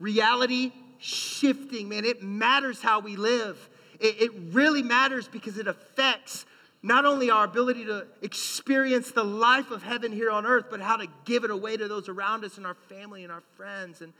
reality 0.00 0.72
shifting. 1.04 1.88
Man, 1.88 2.04
it 2.04 2.22
matters 2.22 2.80
how 2.80 3.00
we 3.00 3.16
live. 3.16 3.68
It, 4.00 4.22
it 4.22 4.32
really 4.52 4.82
matters 4.82 5.28
because 5.28 5.58
it 5.58 5.68
affects 5.68 6.46
not 6.82 7.04
only 7.04 7.30
our 7.30 7.44
ability 7.44 7.84
to 7.86 8.06
experience 8.22 9.10
the 9.10 9.24
life 9.24 9.70
of 9.70 9.82
heaven 9.82 10.12
here 10.12 10.30
on 10.30 10.46
earth, 10.46 10.66
but 10.70 10.80
how 10.80 10.96
to 10.96 11.06
give 11.24 11.44
it 11.44 11.50
away 11.50 11.76
to 11.76 11.88
those 11.88 12.08
around 12.08 12.44
us 12.44 12.56
and 12.56 12.66
our 12.66 12.74
family 12.74 13.22
and 13.22 13.32
our 13.32 13.42
friends. 13.56 14.00
And 14.00 14.12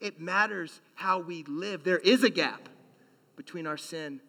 it 0.00 0.20
matters 0.20 0.80
how 0.94 1.20
we 1.20 1.42
live. 1.44 1.84
There 1.84 1.98
is 1.98 2.22
a 2.22 2.30
gap 2.30 2.68
between 3.36 3.66
our 3.66 3.76
sin 3.76 4.20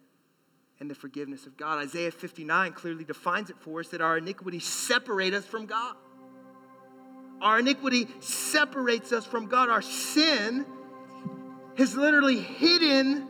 and 0.80 0.90
the 0.90 0.96
forgiveness 0.96 1.46
of 1.46 1.58
God. 1.58 1.78
Isaiah 1.80 2.12
59 2.12 2.72
clearly 2.74 3.04
defines 3.04 3.50
it 3.50 3.58
for 3.60 3.82
us 3.82 3.90
that 3.90 4.02
our 4.02 4.18
iniquity 4.18 4.60
separate 4.60 5.34
us 5.34 5.46
from 5.46 5.66
God. 5.66 5.96
Our 7.42 7.60
iniquity 7.60 8.08
separates 8.20 9.12
us 9.12 9.26
from 9.26 9.48
God. 9.48 9.70
Our 9.70 9.82
sin 9.82 10.66
has 11.78 11.96
literally 11.96 12.40
hidden 12.40 13.28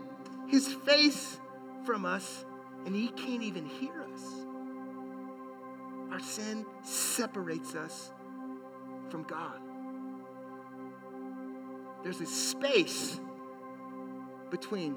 his 0.47 0.73
face 0.73 1.39
from 1.85 2.05
us 2.05 2.45
and 2.85 2.95
he 2.95 3.09
can't 3.09 3.43
even 3.43 3.65
hear 3.65 4.05
us. 4.13 4.23
Our 6.11 6.19
sin 6.19 6.65
separates 6.83 7.75
us 7.75 8.11
from 9.09 9.23
God. 9.23 9.59
There's 12.03 12.21
a 12.21 12.25
space 12.25 13.19
between 14.49 14.95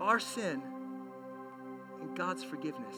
our 0.00 0.20
sin 0.20 0.62
and 2.00 2.16
God's 2.16 2.44
forgiveness. 2.44 2.96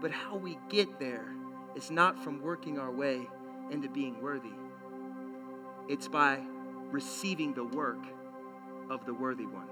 But 0.00 0.10
how 0.10 0.36
we 0.36 0.58
get 0.68 0.98
there 0.98 1.26
is 1.76 1.90
not 1.90 2.22
from 2.22 2.42
working 2.42 2.78
our 2.78 2.90
way 2.90 3.28
into 3.70 3.88
being 3.88 4.20
worthy, 4.20 4.52
it's 5.88 6.08
by 6.08 6.40
receiving 6.90 7.54
the 7.54 7.64
work 7.64 8.02
of 8.90 9.04
the 9.06 9.14
worthy 9.14 9.46
one. 9.46 9.68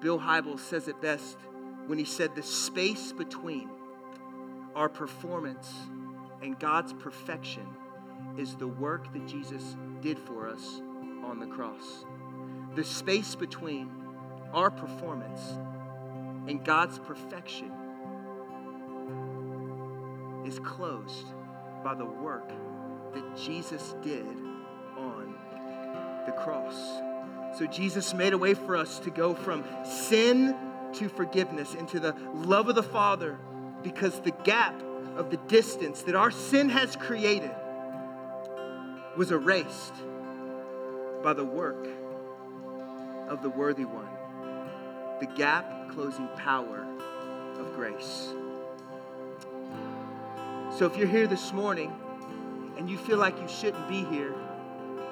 Bill 0.00 0.18
Hybels 0.18 0.60
says 0.60 0.88
it 0.88 1.00
best 1.00 1.36
when 1.86 1.98
he 1.98 2.04
said, 2.04 2.34
The 2.34 2.42
space 2.42 3.12
between 3.12 3.68
our 4.74 4.88
performance 4.88 5.72
and 6.42 6.58
God's 6.58 6.92
perfection 6.92 7.66
is 8.36 8.54
the 8.54 8.68
work 8.68 9.12
that 9.12 9.26
Jesus 9.26 9.76
did 10.00 10.18
for 10.18 10.48
us 10.48 10.80
on 11.24 11.40
the 11.40 11.46
cross. 11.46 12.04
The 12.76 12.84
space 12.84 13.34
between 13.34 13.90
our 14.52 14.70
performance 14.70 15.40
and 16.46 16.64
God's 16.64 16.98
perfection 17.00 17.72
is 20.46 20.58
closed 20.60 21.26
by 21.82 21.94
the 21.94 22.04
work 22.04 22.50
that 23.14 23.36
Jesus 23.36 23.94
did 24.02 24.26
on 24.96 25.34
the 26.26 26.32
cross. 26.32 26.74
So 27.58 27.66
Jesus 27.66 28.14
made 28.14 28.32
a 28.32 28.38
way 28.38 28.54
for 28.54 28.76
us 28.76 28.98
to 29.00 29.10
go 29.10 29.34
from 29.34 29.64
sin 29.84 30.54
to 30.94 31.08
forgiveness 31.08 31.74
into 31.74 32.00
the 32.00 32.14
love 32.34 32.68
of 32.68 32.74
the 32.74 32.82
Father 32.82 33.38
because 33.82 34.20
the 34.20 34.32
gap 34.44 34.80
of 35.16 35.30
the 35.30 35.36
distance 35.48 36.02
that 36.02 36.14
our 36.14 36.30
sin 36.30 36.68
has 36.68 36.96
created 36.96 37.50
was 39.16 39.32
erased 39.32 39.94
by 41.22 41.32
the 41.32 41.44
work 41.44 41.88
of 43.28 43.42
the 43.42 43.50
worthy 43.50 43.84
one. 43.84 44.08
The 45.20 45.26
gap 45.26 45.90
closing 45.90 46.28
power 46.36 46.86
of 47.58 47.74
grace. 47.74 48.32
So 50.76 50.86
if 50.86 50.96
you're 50.96 51.08
here 51.08 51.26
this 51.26 51.52
morning 51.52 51.92
and 52.78 52.88
you 52.88 52.96
feel 52.96 53.18
like 53.18 53.38
you 53.40 53.48
shouldn't 53.48 53.88
be 53.88 54.04
here, 54.04 54.32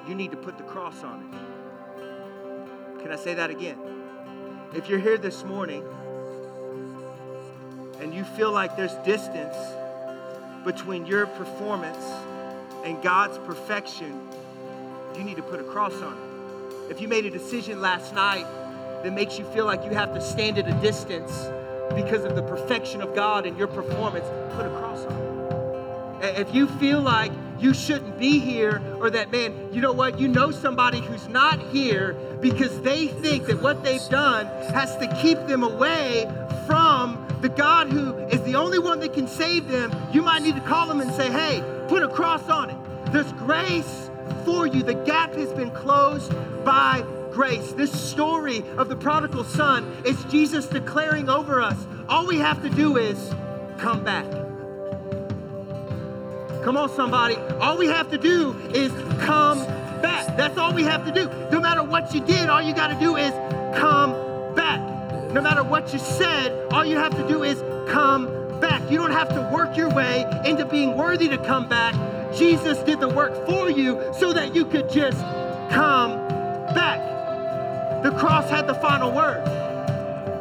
you 0.07 0.15
need 0.15 0.31
to 0.31 0.37
put 0.37 0.57
the 0.57 0.63
cross 0.63 1.03
on 1.03 1.21
it. 1.21 3.01
Can 3.01 3.11
I 3.11 3.17
say 3.17 3.33
that 3.33 3.49
again? 3.49 3.77
If 4.73 4.89
you're 4.89 4.99
here 4.99 5.17
this 5.17 5.43
morning 5.43 5.83
and 7.99 8.13
you 8.13 8.23
feel 8.23 8.51
like 8.51 8.77
there's 8.77 8.93
distance 9.05 9.55
between 10.63 11.05
your 11.05 11.27
performance 11.27 12.03
and 12.85 13.01
God's 13.03 13.37
perfection, 13.39 14.27
you 15.17 15.23
need 15.23 15.35
to 15.37 15.43
put 15.43 15.59
a 15.59 15.63
cross 15.63 15.93
on 16.01 16.13
it. 16.13 16.91
If 16.91 17.01
you 17.01 17.07
made 17.09 17.25
a 17.25 17.29
decision 17.29 17.81
last 17.81 18.13
night 18.15 18.45
that 19.03 19.11
makes 19.13 19.37
you 19.37 19.45
feel 19.45 19.65
like 19.65 19.83
you 19.83 19.91
have 19.91 20.13
to 20.13 20.21
stand 20.21 20.57
at 20.57 20.67
a 20.67 20.81
distance 20.81 21.31
because 21.95 22.23
of 22.23 22.35
the 22.35 22.43
perfection 22.43 23.01
of 23.01 23.13
God 23.13 23.45
and 23.45 23.57
your 23.57 23.67
performance, 23.67 24.25
put 24.55 24.65
a 24.65 24.69
cross 24.69 25.05
on 25.05 26.21
it. 26.23 26.39
If 26.39 26.55
you 26.55 26.67
feel 26.67 27.01
like 27.01 27.31
you 27.59 27.73
shouldn't 27.73 28.17
be 28.19 28.39
here, 28.39 28.81
or 28.99 29.09
that, 29.09 29.31
man, 29.31 29.73
you 29.73 29.81
know 29.81 29.93
what, 29.93 30.19
you 30.19 30.27
know 30.27 30.51
somebody 30.51 30.99
who's 30.99 31.27
not 31.27 31.59
here 31.59 32.13
because 32.41 32.81
they 32.81 33.07
think 33.07 33.45
that 33.47 33.61
what 33.61 33.83
they've 33.83 34.07
done 34.09 34.45
has 34.73 34.95
to 34.97 35.07
keep 35.21 35.37
them 35.47 35.63
away 35.63 36.31
from 36.65 37.23
the 37.41 37.49
God 37.49 37.87
who 37.87 38.15
is 38.27 38.41
the 38.43 38.55
only 38.55 38.79
one 38.79 38.99
that 38.99 39.13
can 39.13 39.27
save 39.27 39.67
them, 39.67 39.91
you 40.11 40.21
might 40.21 40.41
need 40.41 40.55
to 40.55 40.61
call 40.61 40.87
them 40.87 41.01
and 41.01 41.11
say, 41.13 41.31
hey, 41.31 41.63
put 41.87 42.03
a 42.03 42.07
cross 42.07 42.47
on 42.49 42.69
it. 42.69 43.11
There's 43.11 43.31
grace 43.33 44.09
for 44.43 44.67
you. 44.67 44.83
The 44.83 44.95
gap 44.95 45.33
has 45.33 45.51
been 45.53 45.71
closed 45.71 46.33
by 46.65 47.05
grace. 47.31 47.71
This 47.73 47.91
story 47.91 48.63
of 48.77 48.89
the 48.89 48.95
prodigal 48.95 49.43
son 49.43 49.85
is 50.05 50.21
Jesus 50.25 50.65
declaring 50.65 51.29
over 51.29 51.61
us 51.61 51.77
all 52.09 52.25
we 52.25 52.37
have 52.37 52.61
to 52.63 52.69
do 52.69 52.97
is 52.97 53.33
come 53.77 54.03
back. 54.03 54.46
Come 56.67 56.75
on, 56.75 56.89
somebody. 56.89 57.37
All 57.61 57.77
we 57.77 57.87
have 57.87 58.11
to 58.11 58.17
do 58.17 58.51
is 58.73 58.91
come 59.21 59.59
back. 60.01 60.35
That's 60.35 60.57
all 60.57 60.73
we 60.73 60.83
have 60.83 61.05
to 61.05 61.13
do. 61.13 61.29
No 61.49 61.61
matter 61.61 61.81
what 61.81 62.13
you 62.13 62.19
did, 62.19 62.49
all 62.49 62.61
you 62.61 62.75
got 62.75 62.87
to 62.89 62.99
do 62.99 63.15
is 63.15 63.31
come 63.79 64.11
back. 64.53 64.81
No 65.31 65.39
matter 65.39 65.63
what 65.63 65.93
you 65.93 65.99
said, 65.99 66.51
all 66.73 66.83
you 66.83 66.97
have 66.97 67.15
to 67.15 67.25
do 67.25 67.43
is 67.43 67.63
come 67.89 68.59
back. 68.59 68.81
You 68.91 68.97
don't 68.97 69.13
have 69.13 69.29
to 69.29 69.49
work 69.53 69.77
your 69.77 69.89
way 69.95 70.25
into 70.43 70.65
being 70.65 70.97
worthy 70.97 71.29
to 71.29 71.37
come 71.37 71.69
back. 71.69 71.95
Jesus 72.35 72.77
did 72.79 72.99
the 72.99 73.07
work 73.07 73.45
for 73.45 73.69
you 73.69 74.03
so 74.19 74.33
that 74.33 74.53
you 74.53 74.65
could 74.65 74.89
just 74.89 75.21
come 75.71 76.17
back. 76.75 78.03
The 78.03 78.11
cross 78.11 78.49
had 78.49 78.67
the 78.67 78.75
final 78.75 79.13
word. 79.13 79.41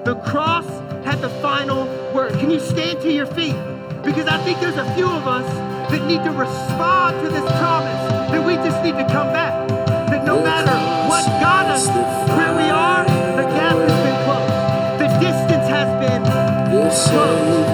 The 0.05 0.17
cross 0.27 0.67
had 1.05 1.21
the 1.21 1.31
final 1.41 1.85
word. 2.13 2.33
Can 2.41 2.51
you 2.51 2.59
stand 2.59 3.01
to 3.03 3.13
your 3.13 3.27
feet? 3.27 3.55
Because 4.03 4.27
I 4.27 4.43
think 4.43 4.59
there's 4.59 4.77
a 4.77 4.93
few 4.97 5.07
of 5.07 5.29
us 5.29 5.76
that 5.91 6.07
need 6.07 6.23
to 6.25 6.31
respond 6.31 7.21
to 7.23 7.29
this 7.29 7.47
promise 7.61 8.03
that 8.31 8.45
we 8.45 8.55
just 8.57 8.83
need 8.83 8.97
to 8.97 9.07
come 9.13 9.33
back. 9.33 9.55
That 10.11 10.25
no 10.25 10.43
matter 10.43 10.77
what 11.09 11.25
got 11.41 11.67
us 11.67 11.87
where 12.37 12.55
we 12.55 12.69
are, 12.71 13.05
the 13.37 13.47
gap 13.55 13.77
has 13.77 13.97
been 14.07 14.19
closed. 14.27 15.01
The 15.03 15.09
distance 15.21 15.69
has 15.69 15.89
been 16.03 16.23
closed 16.71 17.66